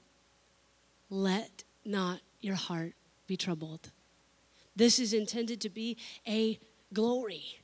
let 1.08 1.64
not 1.86 2.20
your 2.40 2.54
heart 2.56 2.92
be 3.26 3.38
troubled. 3.38 3.90
This 4.74 4.98
is 4.98 5.12
intended 5.12 5.60
to 5.60 5.68
be 5.68 5.96
a 6.26 6.58
glory 6.92 7.60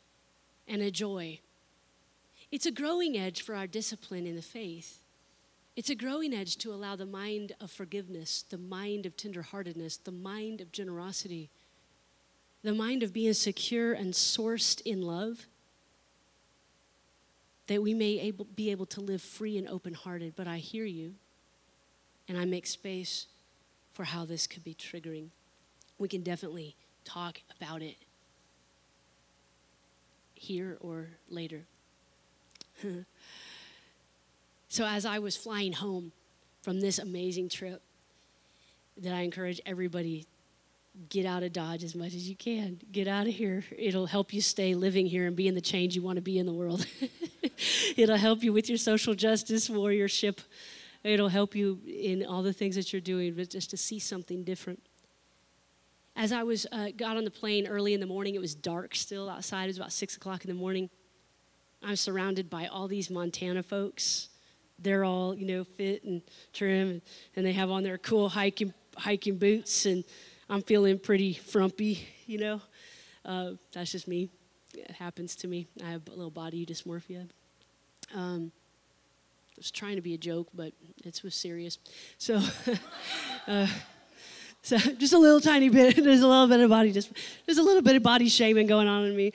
and 0.67 0.83
a 0.83 0.91
joy. 0.91 1.41
It's 2.51 2.67
a 2.67 2.71
growing 2.71 3.17
edge 3.17 3.43
for 3.43 3.55
our 3.55 3.67
discipline 3.67 4.27
in 4.27 4.37
the 4.37 4.43
faith. 4.43 5.01
It's 5.77 5.91
a 5.91 5.95
growing 5.95 6.35
edge 6.35 6.57
to 6.59 6.73
allow 6.73 6.97
the 6.97 7.07
mind 7.07 7.53
of 7.61 7.71
forgiveness, 7.71 8.45
the 8.49 8.59
mind 8.59 9.07
of 9.07 9.17
tenderheartedness, 9.17 10.03
the 10.03 10.13
mind 10.13 10.61
of 10.61 10.73
generosity, 10.73 11.51
the 12.63 12.75
mind 12.75 13.03
of 13.03 13.13
being 13.13 13.33
secure 13.35 13.93
and 13.93 14.13
sourced 14.13 14.81
in 14.85 15.03
love, 15.03 15.47
that 17.69 17.83
we 17.83 17.95
may 17.95 18.19
able, 18.19 18.47
be 18.47 18.71
able 18.71 18.87
to 18.87 19.01
live 19.01 19.23
free 19.23 19.57
and 19.57 19.69
open 19.69 19.95
hearted. 19.95 20.33
But 20.35 20.49
I 20.49 20.59
hear 20.59 20.85
you, 20.85 21.15
and 22.27 22.37
I 22.37 22.45
make 22.45 22.67
space 22.67 23.27
for 23.93 24.05
how 24.05 24.25
this 24.25 24.47
could 24.47 24.65
be 24.65 24.75
triggering. 24.75 25.29
We 25.99 26.09
can 26.09 26.23
definitely 26.23 26.75
talk 27.09 27.41
about 27.57 27.83
it 27.83 27.97
here 30.35 30.77
or 30.81 31.09
later. 31.29 31.63
so, 34.69 34.85
as 34.85 35.07
I 35.07 35.19
was 35.19 35.37
flying 35.37 35.73
home 35.73 36.13
from 36.63 36.81
this 36.81 36.99
amazing 36.99 37.49
trip, 37.49 37.83
that 38.99 39.13
I 39.13 39.21
encourage 39.21 39.61
everybody 39.65 40.27
get 41.09 41.25
out 41.25 41.43
of 41.43 41.53
Dodge 41.53 41.85
as 41.85 41.95
much 41.95 42.15
as 42.15 42.29
you 42.29 42.35
can. 42.35 42.81
Get 42.91 43.07
out 43.07 43.27
of 43.27 43.35
here. 43.35 43.65
It'll 43.77 44.07
help 44.07 44.33
you 44.33 44.41
stay 44.41 44.75
living 44.75 45.07
here 45.07 45.27
and 45.27 45.37
being 45.37 45.55
the 45.55 45.61
change 45.61 45.95
you 45.95 46.03
want 46.03 46.17
to 46.17 46.23
be 46.23 46.39
in 46.39 46.47
the 46.47 46.53
world. 46.53 46.85
It'll 47.97 48.17
help 48.17 48.43
you 48.43 48.53
with 48.53 48.69
your 48.69 48.79
social 48.79 49.15
justice 49.15 49.69
warriorship. 49.69 50.39
It'll 51.05 51.29
help 51.29 51.55
you 51.55 51.81
in 51.87 52.25
all 52.27 52.43
the 52.43 52.53
things 52.53 52.75
that 52.75 52.93
you're 52.93 53.01
doing, 53.01 53.35
but 53.35 53.51
just 53.51 53.71
to 53.71 53.77
see 53.77 54.01
something 54.01 54.43
different 54.43 54.83
as 56.19 56.33
I 56.33 56.43
was 56.43 56.67
uh, 56.73 56.89
got 56.97 57.17
on 57.17 57.25
the 57.25 57.31
plane 57.31 57.69
early 57.69 57.95
in 57.95 58.01
the 58.01 58.07
morning, 58.07 58.35
it 58.35 58.41
was 58.41 58.55
dark 58.55 58.97
still 58.97 59.31
outside. 59.31 59.65
It 59.65 59.69
was 59.69 59.77
about 59.79 59.93
six 59.93 60.17
o'clock 60.17 60.45
in 60.45 60.49
the 60.49 60.61
morning. 60.61 60.91
I'm 61.81 61.95
surrounded 61.95 62.51
by 62.51 62.67
all 62.67 62.89
these 62.89 63.09
Montana 63.09 63.63
folks. 63.63 64.29
They're 64.81 65.05
all 65.05 65.33
you 65.33 65.47
know 65.47 65.63
fit 65.63 66.03
and 66.03 66.21
trim, 66.53 67.01
and, 67.37 67.47
they 67.47 67.53
have 67.53 67.71
on 67.71 67.85
their 67.85 67.99
cool 67.99 68.29
hiking 68.29 68.75
hiking 68.97 69.39
boots, 69.39 69.87
and 69.87 70.03
I'm 70.51 70.61
feeling 70.61 70.99
pretty 70.99 71.35
frumpy. 71.35 72.07
You 72.27 72.39
know, 72.39 72.61
uh, 73.25 73.53
that's 73.73 73.93
just 73.93 74.09
me. 74.09 74.29
It 74.75 74.91
happens 74.91 75.37
to 75.37 75.49
me. 75.49 75.69
I 75.85 75.91
have 75.91 76.03
a 76.09 76.11
little 76.11 76.33
body 76.33 76.67
dysmorphia. 76.67 77.29
Um, 78.13 78.51
I 79.51 79.55
was 79.57 79.71
trying 79.71 79.97
to 79.97 80.03
be 80.03 80.15
a 80.15 80.19
joke, 80.19 80.49
but 80.53 80.73
it 81.05 81.21
was 81.23 81.37
serious. 81.37 81.79
So. 82.19 82.43
uh, 83.47 83.69
so 84.63 84.77
just 84.99 85.13
a 85.13 85.19
little 85.19 85.41
tiny 85.41 85.69
bit. 85.69 85.97
There's 86.05 86.21
a 86.21 86.29
little 86.29 86.49
bit 86.49 86.61
of 86.61 86.71
body 86.71 86.93
just 86.93 87.11
there's 87.47 87.59
a 87.59 87.63
little 87.63 87.83
bit 87.83 87.97
of 87.97 88.03
body 88.03 88.29
shaming 88.29 88.67
going 88.67 88.89
on 88.89 89.05
in 89.05 89.17
me. 89.17 89.33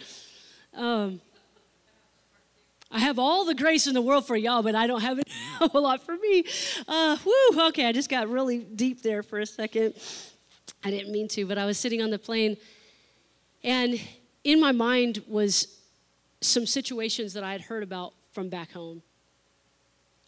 Um, 0.75 1.21
I 2.91 2.99
have 2.99 3.17
all 3.17 3.43
the 3.43 3.55
grace 3.55 3.88
in 3.88 3.95
the 3.95 4.01
world 4.01 4.27
for 4.27 4.36
y'all, 4.36 4.62
but 4.62 4.75
I 4.75 4.86
don't 4.86 5.01
have 5.01 5.19
a 5.62 5.67
whole 5.67 5.81
lot 5.81 6.01
for 6.03 6.15
me. 6.15 6.45
Uh, 6.88 7.17
whew, 7.17 7.67
okay, 7.69 7.88
I 7.88 7.91
just 7.91 8.09
got 8.09 8.29
really 8.29 8.59
deep 8.59 9.01
there 9.01 9.23
for 9.23 9.39
a 9.39 9.45
second. 9.45 9.95
I 10.83 10.91
didn't 10.91 11.12
mean 11.12 11.27
to, 11.29 11.45
but 11.47 11.57
I 11.57 11.65
was 11.65 11.79
sitting 11.79 12.01
on 12.01 12.12
the 12.12 12.19
plane, 12.19 12.57
and 13.63 13.99
in 14.43 14.59
my 14.59 14.71
mind 14.71 15.23
was 15.27 15.79
some 16.41 16.67
situations 16.67 17.33
that 17.33 17.43
I 17.43 17.53
had 17.53 17.62
heard 17.62 17.83
about 17.83 18.13
from 18.31 18.49
back 18.49 18.71
home. 18.73 19.01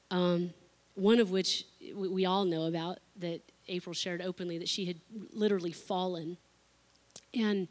Um, 0.10 0.52
one 0.96 1.20
of 1.20 1.30
which 1.30 1.66
we 1.94 2.26
all 2.26 2.46
know 2.46 2.66
about 2.66 3.00
that 3.20 3.42
April 3.68 3.94
shared 3.94 4.22
openly 4.22 4.58
that 4.58 4.70
she 4.70 4.86
had 4.86 4.98
literally 5.32 5.72
fallen 5.72 6.38
and 7.34 7.68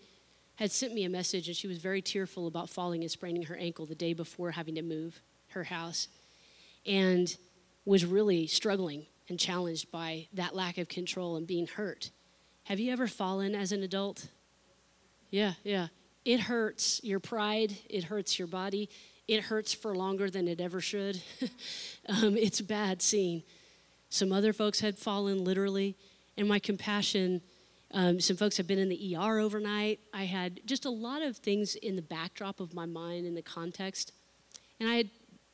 had 0.56 0.70
sent 0.70 0.94
me 0.94 1.04
a 1.04 1.08
message, 1.08 1.48
and 1.48 1.56
she 1.56 1.66
was 1.66 1.78
very 1.78 2.00
tearful 2.00 2.46
about 2.46 2.70
falling 2.70 3.02
and 3.02 3.10
spraining 3.10 3.44
her 3.44 3.56
ankle 3.56 3.86
the 3.86 3.94
day 3.94 4.12
before 4.12 4.52
having 4.52 4.74
to 4.76 4.82
move 4.82 5.20
her 5.48 5.64
house, 5.64 6.08
and 6.86 7.36
was 7.84 8.04
really 8.04 8.46
struggling 8.46 9.06
and 9.28 9.38
challenged 9.38 9.90
by 9.90 10.28
that 10.32 10.54
lack 10.54 10.78
of 10.78 10.88
control 10.88 11.36
and 11.36 11.46
being 11.46 11.66
hurt. 11.66 12.10
Have 12.64 12.78
you 12.78 12.92
ever 12.92 13.06
fallen 13.06 13.54
as 13.54 13.72
an 13.72 13.82
adult? 13.82 14.28
Yeah, 15.30 15.54
yeah. 15.64 15.88
It 16.24 16.40
hurts 16.40 17.00
your 17.02 17.20
pride, 17.20 17.76
it 17.90 18.04
hurts 18.04 18.38
your 18.38 18.48
body, 18.48 18.88
it 19.26 19.44
hurts 19.44 19.74
for 19.74 19.94
longer 19.94 20.30
than 20.30 20.48
it 20.48 20.60
ever 20.60 20.80
should. 20.80 21.20
um, 22.08 22.36
it's 22.36 22.60
bad 22.60 23.02
seeing. 23.02 23.42
Some 24.14 24.30
other 24.30 24.52
folks 24.52 24.78
had 24.78 24.96
fallen 24.96 25.42
literally. 25.42 25.96
And 26.36 26.46
my 26.46 26.60
compassion, 26.60 27.40
um, 27.90 28.20
some 28.20 28.36
folks 28.36 28.56
have 28.58 28.68
been 28.68 28.78
in 28.78 28.88
the 28.88 29.16
ER 29.16 29.40
overnight. 29.40 29.98
I 30.12 30.22
had 30.22 30.60
just 30.66 30.84
a 30.84 30.90
lot 30.90 31.20
of 31.20 31.38
things 31.38 31.74
in 31.74 31.96
the 31.96 32.02
backdrop 32.02 32.60
of 32.60 32.74
my 32.74 32.86
mind 32.86 33.26
in 33.26 33.34
the 33.34 33.42
context. 33.42 34.12
And 34.78 34.88
I 34.88 34.94
had 34.94 35.10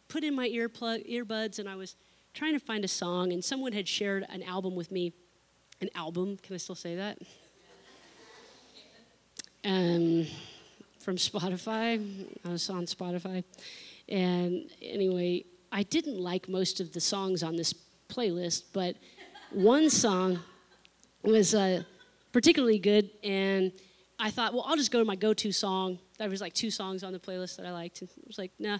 put 0.09 0.25
in 0.25 0.35
my 0.35 0.46
earplug, 0.46 1.11
earbuds 1.11 1.59
and 1.59 1.70
I 1.70 1.77
was 1.77 1.96
trying 2.35 2.53
to 2.53 2.59
find 2.59 2.85
a 2.85 2.88
song. 2.88 3.33
And 3.33 3.42
someone 3.42 3.73
had 3.73 3.88
shared 3.88 4.27
an 4.29 4.42
album 4.42 4.75
with 4.75 4.92
me. 4.92 5.14
An 5.81 5.88
album, 5.94 6.37
can 6.37 6.53
I 6.55 6.59
still 6.59 6.75
say 6.75 6.96
that? 6.96 7.16
Um, 9.64 10.27
from 10.99 11.16
Spotify. 11.16 12.27
I 12.44 12.49
was 12.51 12.68
on 12.68 12.85
Spotify. 12.85 13.42
And 14.07 14.68
anyway, 14.83 15.46
I 15.73 15.83
didn't 15.83 16.18
like 16.18 16.46
most 16.46 16.79
of 16.81 16.92
the 16.92 17.01
songs 17.01 17.42
on 17.42 17.57
this 17.57 17.73
playlist, 18.11 18.64
but 18.73 18.96
one 19.51 19.90
song 19.90 20.40
was 21.23 21.55
uh, 21.55 21.83
particularly 22.33 22.79
good, 22.79 23.11
and 23.23 23.73
I 24.20 24.31
thought, 24.31 24.53
well, 24.53 24.64
I'll 24.66 24.77
just 24.77 24.90
go 24.90 24.99
to 24.99 25.05
my 25.05 25.16
go 25.16 25.33
to 25.33 25.51
song. 25.51 25.99
There 26.18 26.29
was 26.29 26.42
like 26.42 26.53
two 26.53 26.70
songs 26.70 27.03
on 27.03 27.12
the 27.12 27.18
playlist 27.18 27.57
that 27.57 27.64
I 27.64 27.73
liked. 27.73 28.03
And 28.03 28.11
I 28.11 28.27
was 28.27 28.38
like, 28.38 28.53
nah. 28.59 28.79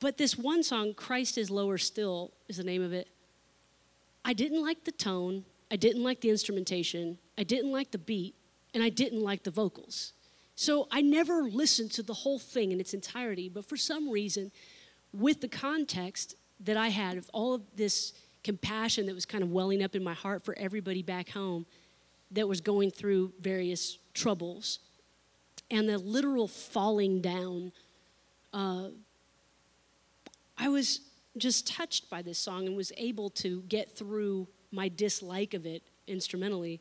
But 0.00 0.16
this 0.16 0.38
one 0.38 0.62
song, 0.62 0.94
Christ 0.94 1.36
is 1.36 1.50
Lower 1.50 1.76
Still, 1.76 2.32
is 2.48 2.56
the 2.56 2.64
name 2.64 2.82
of 2.82 2.94
it. 2.94 3.06
I 4.24 4.32
didn't 4.32 4.62
like 4.62 4.84
the 4.84 4.92
tone. 4.92 5.44
I 5.70 5.76
didn't 5.76 6.02
like 6.02 6.22
the 6.22 6.30
instrumentation. 6.30 7.18
I 7.36 7.42
didn't 7.42 7.70
like 7.70 7.90
the 7.90 7.98
beat. 7.98 8.34
And 8.72 8.82
I 8.82 8.88
didn't 8.88 9.20
like 9.20 9.42
the 9.42 9.50
vocals. 9.50 10.14
So 10.54 10.88
I 10.90 11.02
never 11.02 11.42
listened 11.42 11.90
to 11.92 12.02
the 12.02 12.14
whole 12.14 12.38
thing 12.38 12.72
in 12.72 12.80
its 12.80 12.94
entirety. 12.94 13.50
But 13.50 13.66
for 13.66 13.76
some 13.76 14.08
reason, 14.08 14.50
with 15.12 15.42
the 15.42 15.48
context 15.48 16.36
that 16.60 16.76
I 16.76 16.88
had 16.88 17.18
of 17.18 17.28
all 17.34 17.52
of 17.52 17.62
this 17.76 18.14
compassion 18.42 19.06
that 19.06 19.14
was 19.14 19.26
kind 19.26 19.42
of 19.44 19.50
welling 19.50 19.82
up 19.82 19.94
in 19.94 20.02
my 20.02 20.14
heart 20.14 20.44
for 20.44 20.56
everybody 20.58 21.02
back 21.02 21.30
home 21.30 21.66
that 22.30 22.48
was 22.48 22.60
going 22.60 22.90
through 22.90 23.32
various 23.40 23.98
troubles 24.14 24.78
and 25.70 25.88
the 25.88 25.98
literal 25.98 26.48
falling 26.48 27.20
down, 27.20 27.72
uh, 28.52 28.88
I 30.58 30.68
was 30.68 31.00
just 31.38 31.66
touched 31.66 32.10
by 32.10 32.22
this 32.22 32.38
song 32.38 32.66
and 32.66 32.76
was 32.76 32.92
able 32.96 33.30
to 33.30 33.62
get 33.62 33.96
through 33.96 34.48
my 34.72 34.88
dislike 34.88 35.54
of 35.54 35.64
it 35.64 35.82
instrumentally. 36.06 36.80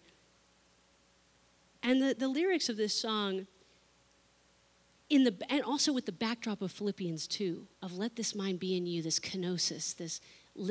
And 1.83 2.01
the, 2.01 2.15
the 2.17 2.27
lyrics 2.27 2.67
of 2.67 2.77
this 2.77 2.99
song, 2.99 3.45
in 5.09 5.23
the, 5.23 5.35
and 5.49 5.63
also 5.63 5.93
with 5.93 6.05
the 6.05 6.11
backdrop 6.11 6.61
of 6.61 6.71
Philippians 6.71 7.27
2, 7.27 7.67
of 7.81 7.97
let 7.97 8.15
this 8.15 8.35
mind 8.35 8.59
be 8.59 8.75
in 8.75 8.85
you, 8.85 9.01
this 9.01 9.19
kenosis, 9.19 9.95
this 9.95 10.19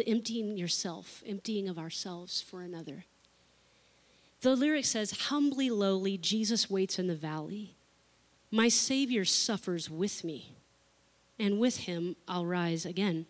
emptying 0.07 0.57
yourself, 0.57 1.23
emptying 1.27 1.69
of 1.69 1.79
ourselves 1.79 2.41
for 2.41 2.63
another. 2.63 3.05
The 4.41 4.55
lyric 4.55 4.85
says, 4.85 5.29
Humbly 5.29 5.71
lowly, 5.71 6.17
Jesus 6.17 6.71
waits 6.71 6.99
in 6.99 7.07
the 7.07 7.17
valley. 7.17 7.75
My 8.51 8.69
Savior 8.69 9.25
suffers 9.25 9.91
with 9.91 10.25
me, 10.25 10.57
and 11.39 11.59
with 11.59 11.79
him 11.79 12.17
I'll 12.27 12.47
rise 12.47 12.87
again. 12.87 13.27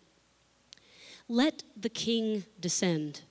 Let 1.27 1.63
the 1.75 1.89
King 1.89 2.45
descend, 2.59 3.21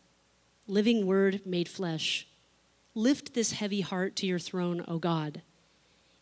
living 0.67 1.07
word 1.07 1.43
made 1.47 1.69
flesh. 1.69 2.27
Lift 2.95 3.35
this 3.35 3.53
heavy 3.53 3.81
heart 3.81 4.17
to 4.17 4.27
your 4.27 4.39
throne, 4.39 4.85
O 4.89 4.99
God. 4.99 5.43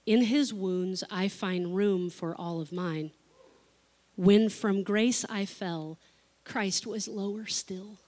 In 0.04 0.22
his 0.22 0.54
wounds 0.54 1.02
I 1.10 1.28
find 1.28 1.74
room 1.74 2.10
for 2.10 2.34
all 2.34 2.60
of 2.60 2.70
mine. 2.70 3.10
When 4.14 4.48
from 4.48 4.82
grace 4.82 5.24
I 5.28 5.44
fell, 5.44 5.98
Christ 6.46 6.86
was 6.86 7.08
lower 7.08 7.46
still. 7.46 7.98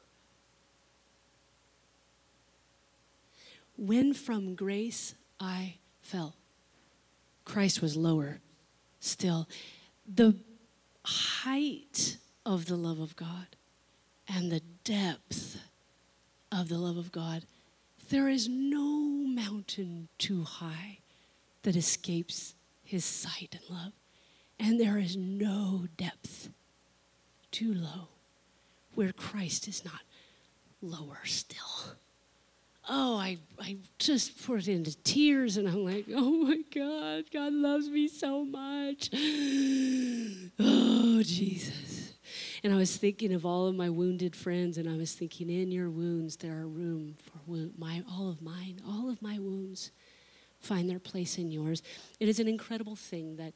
When 3.77 4.15
from 4.15 4.55
grace 4.55 5.15
I 5.41 5.75
fell. 6.01 6.37
Christ 7.45 7.83
was 7.83 7.97
lower 7.97 8.39
still. 9.01 9.49
The 10.07 10.37
height 11.05 12.19
of 12.47 12.67
the 12.67 12.77
love 12.77 13.01
of 13.01 13.17
God 13.17 13.49
and 14.29 14.53
the 14.53 14.63
depth 14.85 15.61
of 16.53 16.69
the 16.69 16.79
love 16.79 16.97
of 16.97 17.11
God, 17.11 17.45
there 18.09 18.29
is 18.29 18.49
no 18.49 19.01
mountain 19.01 20.09
too 20.17 20.45
high 20.45 20.99
that 21.63 21.77
escapes 21.77 22.55
his 22.85 23.05
sight 23.05 23.49
and 23.53 23.77
love. 23.77 23.93
And 24.61 24.81
there 24.81 24.99
is 24.99 25.17
no 25.17 25.87
depth 25.97 26.51
too 27.51 27.75
low 27.75 28.09
where 28.99 29.13
Christ 29.13 29.69
is 29.69 29.85
not 29.85 30.01
lower 30.83 31.21
still 31.25 31.97
oh, 32.89 33.17
I, 33.19 33.39
I 33.61 33.77
just 33.99 34.45
put 34.47 34.67
into 34.67 34.97
tears 35.03 35.57
and 35.57 35.69
I'm 35.69 35.85
like, 35.85 36.07
oh 36.15 36.31
my 36.31 36.61
God, 36.75 37.25
God 37.33 37.53
loves 37.53 37.89
me 37.89 38.09
so 38.09 38.45
much. 38.45 39.11
oh, 40.59 41.23
Jesus. 41.23 42.15
And 42.65 42.73
I 42.73 42.77
was 42.77 42.97
thinking 42.97 43.33
of 43.33 43.47
all 43.47 43.69
of 43.69 43.77
my 43.77 43.89
wounded 43.89 44.35
friends, 44.35 44.79
and 44.79 44.89
I 44.89 44.97
was 44.97 45.15
thinking, 45.15 45.49
in 45.49 45.71
your 45.71 45.89
wounds, 45.89 46.37
there 46.37 46.59
are 46.59 46.67
room 46.67 47.15
for 47.21 47.39
wound, 47.47 47.75
my, 47.79 48.03
all 48.11 48.29
of 48.29 48.43
mine, 48.43 48.81
all 48.87 49.09
of 49.09 49.23
my 49.23 49.39
wounds 49.39 49.93
find 50.59 50.91
their 50.91 50.99
place 50.99 51.39
in 51.39 51.53
yours. 51.53 51.83
It 52.19 52.29
is 52.29 52.41
an 52.41 52.49
incredible 52.49 52.97
thing 52.97 53.37
that 53.37 53.53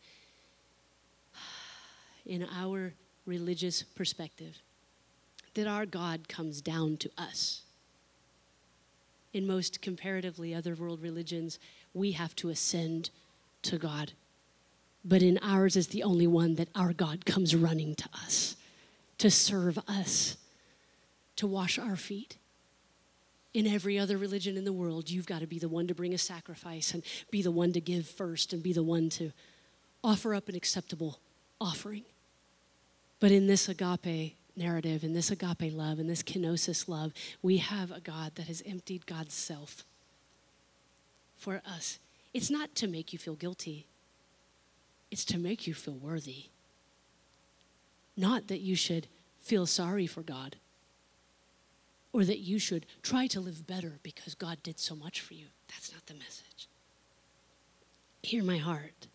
in 2.27 2.47
our 2.55 2.95
religious 3.27 3.83
perspective, 3.83 4.57
that 5.55 5.67
our 5.67 5.87
God 5.87 6.29
comes 6.29 6.61
down 6.61 6.97
to 6.99 7.11
us 7.19 7.63
in 9.33 9.47
most 9.47 9.81
comparatively 9.81 10.55
other 10.55 10.75
world 10.75 11.03
religions, 11.03 11.59
we 11.95 12.13
have 12.13 12.37
to 12.37 12.51
ascend 12.51 13.11
to 13.63 13.79
God. 13.79 14.13
But 15.05 15.23
in 15.23 15.39
ours 15.43 15.77
is 15.77 15.89
the 15.89 16.03
only 16.03 16.27
one 16.27 16.57
that 16.57 16.69
our 16.75 16.93
God 16.93 17.25
comes 17.25 17.57
running 17.57 17.95
to 17.97 18.09
us 18.13 18.57
to 19.19 19.31
serve 19.31 19.79
us, 19.89 20.37
to 21.37 21.47
wash 21.47 21.79
our 21.79 21.97
feet. 21.97 22.37
In 23.55 23.67
every 23.67 23.99
other 23.99 24.17
religion 24.17 24.57
in 24.57 24.65
the 24.65 24.73
world, 24.73 25.11
you've 25.11 25.27
got 25.27 25.41
to 25.41 25.47
be 25.47 25.59
the 25.59 25.69
one 25.69 25.87
to 25.87 25.95
bring 25.95 26.15
a 26.15 26.19
sacrifice 26.19 26.93
and 26.93 27.03
be 27.31 27.43
the 27.43 27.51
one 27.51 27.73
to 27.73 27.81
give 27.81 28.07
first 28.07 28.53
and 28.53 28.63
be 28.63 28.73
the 28.73 28.83
one 28.83 29.11
to 29.11 29.33
offer 30.03 30.35
up 30.35 30.49
an 30.49 30.55
acceptable 30.55 31.21
offering. 31.61 32.03
But 33.21 33.31
in 33.31 33.47
this 33.47 33.69
agape 33.69 34.37
narrative, 34.57 35.03
and 35.05 35.15
this 35.15 35.31
agape 35.31 35.73
love, 35.73 35.99
and 35.99 36.09
this 36.09 36.23
kenosis 36.23 36.89
love, 36.89 37.13
we 37.43 37.59
have 37.59 37.91
a 37.91 38.01
God 38.01 38.35
that 38.35 38.47
has 38.47 38.63
emptied 38.67 39.07
God's 39.07 39.35
self 39.35 39.85
for 41.37 41.63
us. 41.67 41.99
It's 42.33 42.51
not 42.51 42.75
to 42.77 42.87
make 42.87 43.13
you 43.13 43.19
feel 43.19 43.35
guilty, 43.35 43.87
it's 45.11 45.25
to 45.27 45.39
make 45.39 45.67
you 45.67 45.75
feel 45.75 45.95
worthy. 45.95 46.47
Not 48.17 48.49
that 48.49 48.61
you 48.61 48.77
should 48.77 49.09
feel 49.41 49.67
sorry 49.67 50.07
for 50.07 50.23
God 50.23 50.57
or 52.13 52.25
that 52.25 52.41
you 52.41 52.59
should 52.59 52.87
try 53.03 53.27
to 53.29 53.41
live 53.41 53.67
better 53.67 53.99
because 54.03 54.35
God 54.35 54.63
did 54.63 54.79
so 54.79 54.95
much 54.95 55.21
for 55.21 55.35
you. 55.35 55.47
That's 55.69 55.93
not 55.93 56.07
the 56.07 56.15
message. 56.15 56.69
Hear 58.23 58.45
my 58.45 58.59
heart. 58.59 59.07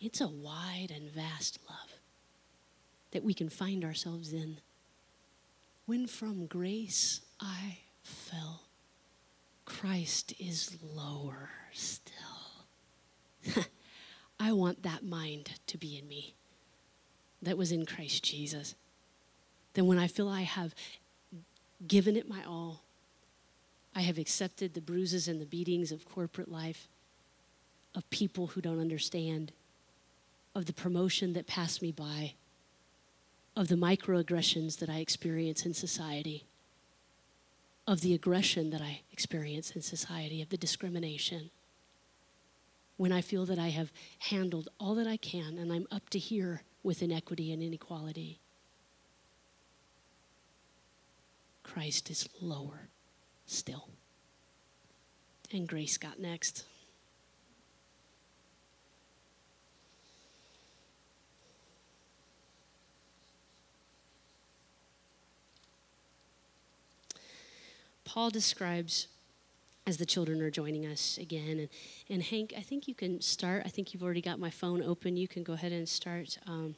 It's 0.00 0.20
a 0.20 0.28
wide 0.28 0.92
and 0.94 1.10
vast 1.10 1.58
love 1.68 1.95
that 3.16 3.24
we 3.24 3.32
can 3.32 3.48
find 3.48 3.82
ourselves 3.82 4.34
in. 4.34 4.58
When 5.86 6.06
from 6.06 6.44
grace 6.44 7.22
I 7.40 7.78
fell, 8.02 8.64
Christ 9.64 10.34
is 10.38 10.76
lower 10.94 11.48
still. 11.72 12.12
I 14.38 14.52
want 14.52 14.82
that 14.82 15.02
mind 15.02 15.52
to 15.66 15.78
be 15.78 15.96
in 15.96 16.06
me 16.06 16.34
that 17.40 17.56
was 17.56 17.72
in 17.72 17.86
Christ 17.86 18.22
Jesus. 18.22 18.74
Then 19.72 19.86
when 19.86 19.98
I 19.98 20.08
feel 20.08 20.28
I 20.28 20.42
have 20.42 20.74
given 21.88 22.16
it 22.16 22.28
my 22.28 22.44
all, 22.46 22.82
I 23.94 24.02
have 24.02 24.18
accepted 24.18 24.74
the 24.74 24.82
bruises 24.82 25.26
and 25.26 25.40
the 25.40 25.46
beatings 25.46 25.90
of 25.90 26.06
corporate 26.06 26.52
life, 26.52 26.86
of 27.94 28.10
people 28.10 28.48
who 28.48 28.60
don't 28.60 28.78
understand, 28.78 29.52
of 30.54 30.66
the 30.66 30.74
promotion 30.74 31.32
that 31.32 31.46
passed 31.46 31.80
me 31.80 31.92
by 31.92 32.34
of 33.56 33.68
the 33.68 33.74
microaggressions 33.74 34.78
that 34.78 34.90
I 34.90 34.98
experience 34.98 35.64
in 35.64 35.72
society, 35.72 36.44
of 37.86 38.02
the 38.02 38.12
aggression 38.12 38.70
that 38.70 38.82
I 38.82 39.00
experience 39.10 39.70
in 39.70 39.80
society, 39.80 40.42
of 40.42 40.50
the 40.50 40.58
discrimination. 40.58 41.50
When 42.98 43.12
I 43.12 43.22
feel 43.22 43.46
that 43.46 43.58
I 43.58 43.68
have 43.68 43.92
handled 44.18 44.68
all 44.78 44.94
that 44.96 45.06
I 45.06 45.16
can 45.16 45.58
and 45.58 45.72
I'm 45.72 45.86
up 45.90 46.10
to 46.10 46.18
here 46.18 46.62
with 46.82 47.02
inequity 47.02 47.52
and 47.52 47.62
inequality, 47.62 48.38
Christ 51.62 52.10
is 52.10 52.28
lower 52.40 52.88
still. 53.46 53.88
And 55.52 55.66
grace 55.68 55.96
got 55.96 56.18
next. 56.18 56.64
Paul 68.16 68.30
describes 68.30 69.08
as 69.86 69.98
the 69.98 70.06
children 70.06 70.40
are 70.40 70.50
joining 70.50 70.86
us 70.86 71.18
again. 71.18 71.58
And, 71.58 71.68
and 72.08 72.22
Hank, 72.22 72.54
I 72.56 72.62
think 72.62 72.88
you 72.88 72.94
can 72.94 73.20
start. 73.20 73.64
I 73.66 73.68
think 73.68 73.92
you've 73.92 74.02
already 74.02 74.22
got 74.22 74.38
my 74.38 74.48
phone 74.48 74.82
open. 74.82 75.18
You 75.18 75.28
can 75.28 75.42
go 75.42 75.52
ahead 75.52 75.70
and 75.70 75.86
start 75.86 76.38
um, 76.46 76.76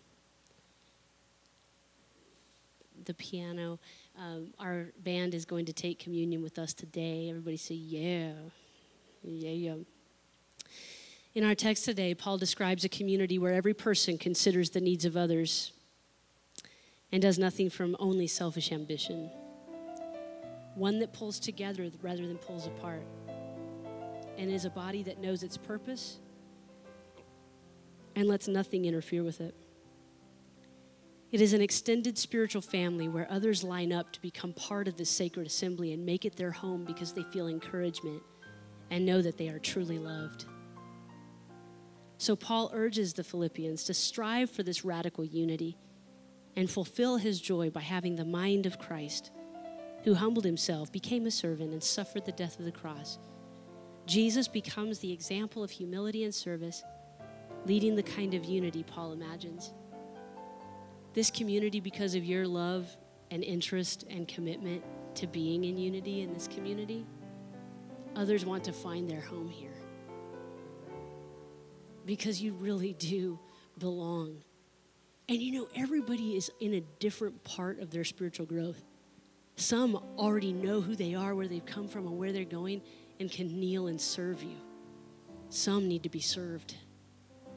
the 3.04 3.14
piano. 3.14 3.78
Um, 4.18 4.48
our 4.58 4.86
band 5.04 5.32
is 5.32 5.44
going 5.44 5.66
to 5.66 5.72
take 5.72 6.00
communion 6.00 6.42
with 6.42 6.58
us 6.58 6.74
today. 6.74 7.28
Everybody 7.30 7.56
say, 7.56 7.76
yeah. 7.76 8.32
Yeah, 9.22 9.50
yeah. 9.50 9.74
In 11.36 11.44
our 11.44 11.54
text 11.54 11.84
today, 11.84 12.16
Paul 12.16 12.38
describes 12.38 12.84
a 12.84 12.88
community 12.88 13.38
where 13.38 13.54
every 13.54 13.74
person 13.74 14.18
considers 14.18 14.70
the 14.70 14.80
needs 14.80 15.04
of 15.04 15.16
others 15.16 15.70
and 17.12 17.22
does 17.22 17.38
nothing 17.38 17.70
from 17.70 17.94
only 18.00 18.26
selfish 18.26 18.72
ambition 18.72 19.30
one 20.78 21.00
that 21.00 21.12
pulls 21.12 21.38
together 21.38 21.90
rather 22.00 22.26
than 22.26 22.38
pulls 22.38 22.66
apart, 22.66 23.02
and 24.36 24.50
is 24.50 24.64
a 24.64 24.70
body 24.70 25.02
that 25.02 25.20
knows 25.20 25.42
its 25.42 25.56
purpose 25.56 26.18
and 28.14 28.28
lets 28.28 28.48
nothing 28.48 28.84
interfere 28.84 29.22
with 29.22 29.40
it. 29.40 29.54
It 31.30 31.40
is 31.42 31.52
an 31.52 31.60
extended 31.60 32.16
spiritual 32.16 32.62
family 32.62 33.06
where 33.08 33.30
others 33.30 33.62
line 33.62 33.92
up 33.92 34.12
to 34.12 34.20
become 34.22 34.54
part 34.54 34.88
of 34.88 34.96
this 34.96 35.10
sacred 35.10 35.46
assembly 35.46 35.92
and 35.92 36.06
make 36.06 36.24
it 36.24 36.36
their 36.36 36.50
home 36.52 36.84
because 36.84 37.12
they 37.12 37.22
feel 37.22 37.48
encouragement 37.48 38.22
and 38.90 39.04
know 39.04 39.20
that 39.20 39.36
they 39.36 39.48
are 39.48 39.58
truly 39.58 39.98
loved. 39.98 40.46
So, 42.16 42.34
Paul 42.34 42.70
urges 42.72 43.12
the 43.12 43.22
Philippians 43.22 43.84
to 43.84 43.94
strive 43.94 44.50
for 44.50 44.62
this 44.62 44.84
radical 44.84 45.24
unity 45.24 45.76
and 46.56 46.68
fulfill 46.68 47.18
his 47.18 47.40
joy 47.40 47.70
by 47.70 47.82
having 47.82 48.16
the 48.16 48.24
mind 48.24 48.66
of 48.66 48.78
Christ, 48.78 49.30
who 50.04 50.14
humbled 50.14 50.44
himself, 50.44 50.90
became 50.92 51.26
a 51.26 51.30
servant, 51.30 51.72
and 51.72 51.82
suffered 51.82 52.24
the 52.24 52.32
death 52.32 52.58
of 52.58 52.64
the 52.64 52.72
cross. 52.72 53.18
Jesus 54.06 54.48
becomes 54.48 55.00
the 55.00 55.12
example 55.12 55.62
of 55.62 55.70
humility 55.70 56.24
and 56.24 56.34
service, 56.34 56.82
leading 57.66 57.94
the 57.94 58.02
kind 58.02 58.34
of 58.34 58.44
unity 58.44 58.82
Paul 58.82 59.12
imagines. 59.12 59.72
This 61.14 61.30
community, 61.30 61.80
because 61.80 62.14
of 62.14 62.24
your 62.24 62.46
love 62.46 62.96
and 63.30 63.42
interest 63.44 64.04
and 64.08 64.26
commitment 64.26 64.82
to 65.16 65.26
being 65.26 65.64
in 65.64 65.76
unity 65.76 66.22
in 66.22 66.32
this 66.32 66.48
community, 66.48 67.04
others 68.16 68.46
want 68.46 68.64
to 68.64 68.72
find 68.72 69.08
their 69.10 69.20
home 69.20 69.48
here. 69.48 69.74
Because 72.06 72.40
you 72.40 72.54
really 72.54 72.94
do 72.94 73.38
belong. 73.78 74.42
And 75.28 75.42
you 75.42 75.52
know, 75.52 75.68
everybody 75.74 76.36
is 76.36 76.50
in 76.60 76.74
a 76.74 76.80
different 77.00 77.44
part 77.44 77.80
of 77.80 77.90
their 77.90 78.04
spiritual 78.04 78.46
growth. 78.46 78.82
Some 79.58 79.96
already 80.16 80.52
know 80.52 80.80
who 80.80 80.94
they 80.94 81.14
are, 81.14 81.34
where 81.34 81.48
they've 81.48 81.64
come 81.66 81.88
from, 81.88 82.06
and 82.06 82.16
where 82.16 82.30
they're 82.32 82.44
going, 82.44 82.80
and 83.18 83.28
can 83.30 83.58
kneel 83.58 83.88
and 83.88 84.00
serve 84.00 84.42
you. 84.44 84.56
Some 85.48 85.88
need 85.88 86.04
to 86.04 86.08
be 86.08 86.20
served. 86.20 86.76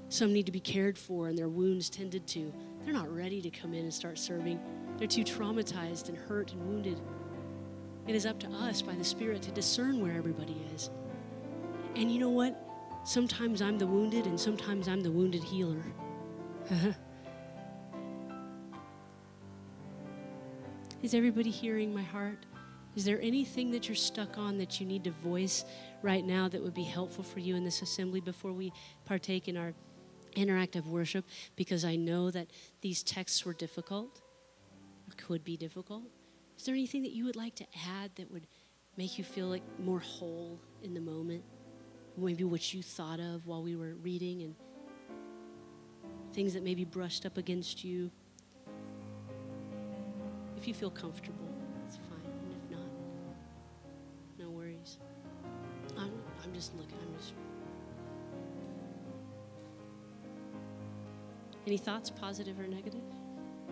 Some 0.10 0.34
need 0.34 0.48
to 0.48 0.52
be 0.52 0.60
cared 0.60 0.98
for 0.98 1.28
and 1.28 1.38
their 1.38 1.48
wounds 1.48 1.90
tended 1.92 2.26
to. 2.28 2.52
They're 2.84 2.94
not 2.94 3.14
ready 3.16 3.40
to 3.44 3.52
come 3.52 3.76
in 3.76 3.84
and 3.84 3.94
start 3.94 4.18
serving. 4.18 4.60
They're 4.98 5.08
too 5.08 5.24
traumatized 5.24 6.10
and 6.10 6.18
hurt 6.18 6.52
and 6.54 6.66
wounded. 6.68 7.00
It 8.08 8.16
is 8.16 8.26
up 8.26 8.40
to 8.40 8.48
us 8.50 8.82
by 8.82 8.96
the 8.96 9.04
Spirit 9.04 9.44
to 9.44 9.52
discern 9.52 10.02
where 10.02 10.14
everybody 10.14 10.66
is. 10.74 10.90
And 11.96 12.12
you 12.12 12.20
know 12.20 12.30
what? 12.30 12.68
Sometimes 13.04 13.62
I'm 13.62 13.78
the 13.78 13.88
wounded, 13.88 14.26
and 14.26 14.40
sometimes 14.40 14.88
I'm 14.88 15.02
the 15.02 15.12
wounded 15.12 15.44
healer. 15.44 15.84
is 21.02 21.14
everybody 21.14 21.50
hearing 21.50 21.94
my 21.94 22.04
heart? 22.04 22.46
Is 22.96 23.06
there 23.06 23.20
anything 23.22 23.72
that 23.72 23.88
you're 23.88 23.96
stuck 23.96 24.38
on 24.38 24.58
that 24.58 24.80
you 24.80 24.86
need 24.86 25.04
to 25.06 25.12
voice 25.12 25.66
right 26.02 26.26
now 26.26 26.48
that 26.50 26.62
would 26.62 26.74
be 26.74 26.84
helpful 26.84 27.24
for 27.24 27.40
you 27.40 27.56
in 27.56 27.64
this 27.64 27.82
assembly 27.82 28.20
before 28.20 28.52
we 28.52 28.72
partake 29.06 29.48
in 29.48 29.58
our 29.58 29.74
interactive 30.36 30.86
worship? 30.86 31.26
Because 31.56 31.86
I 31.86 31.96
know 31.96 32.30
that 32.32 32.48
these 32.82 33.02
texts 33.02 33.46
were 33.46 33.54
difficult, 33.54 34.22
or 35.08 35.14
could 35.18 35.44
be 35.44 35.58
difficult. 35.58 36.04
Is 36.58 36.66
there 36.66 36.76
anything 36.76 37.02
that 37.04 37.14
you 37.14 37.26
would 37.26 37.36
like 37.36 37.56
to 37.56 37.66
add 37.88 38.12
that 38.16 38.32
would 38.32 38.46
make 38.98 39.18
you 39.18 39.24
feel 39.24 39.48
like 39.48 39.64
more 39.80 40.00
whole 40.00 40.60
in 40.84 40.94
the 40.94 41.02
moment? 41.02 41.44
Maybe 42.18 42.44
what 42.44 42.74
you 42.74 42.84
thought 42.84 43.20
of 43.20 43.48
while 43.48 43.64
we 43.64 43.76
were 43.76 43.96
reading 43.96 44.44
and 44.44 44.56
things 46.34 46.54
that 46.54 46.64
maybe 46.64 46.84
brushed 46.84 47.26
up 47.26 47.38
against 47.38 47.84
you. 47.84 48.12
If 50.62 50.68
you 50.68 50.76
feel 50.76 50.92
comfortable. 50.92 51.48
It's 51.88 51.98
fine. 51.98 52.20
And 52.24 52.54
if 52.54 52.78
not, 52.78 52.86
no 54.38 54.52
worries. 54.52 55.00
I'm, 55.98 56.12
I'm 56.44 56.54
just 56.54 56.76
looking. 56.76 57.00
I'm 57.02 57.18
just. 57.18 57.34
Any 61.66 61.78
thoughts, 61.80 62.12
positive 62.12 62.60
or 62.60 62.68
negative, 62.68 63.02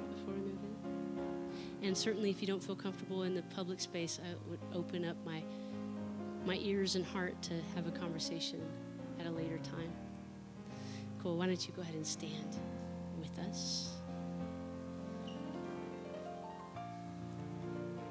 before 0.09 0.33
we 0.33 0.39
move 0.39 0.57
in? 0.63 1.87
And 1.87 1.95
certainly, 1.95 2.31
if 2.31 2.41
you 2.41 2.47
don't 2.47 2.63
feel 2.63 2.75
comfortable 2.75 3.21
in 3.21 3.35
the 3.35 3.43
public 3.43 3.79
space, 3.79 4.19
I 4.25 4.33
would 4.49 4.59
open 4.73 5.05
up 5.05 5.15
my 5.23 5.43
my 6.43 6.55
ears 6.55 6.95
and 6.95 7.05
heart 7.05 7.39
to 7.43 7.53
have 7.75 7.85
a 7.85 7.91
conversation 7.91 8.63
at 9.19 9.27
a 9.27 9.31
later 9.31 9.59
time. 9.59 9.91
Cool. 11.21 11.37
Why 11.37 11.45
don't 11.45 11.67
you 11.67 11.71
go 11.75 11.83
ahead 11.83 11.93
and 11.93 12.07
stand 12.07 12.55
with 13.19 13.37
us? 13.47 13.98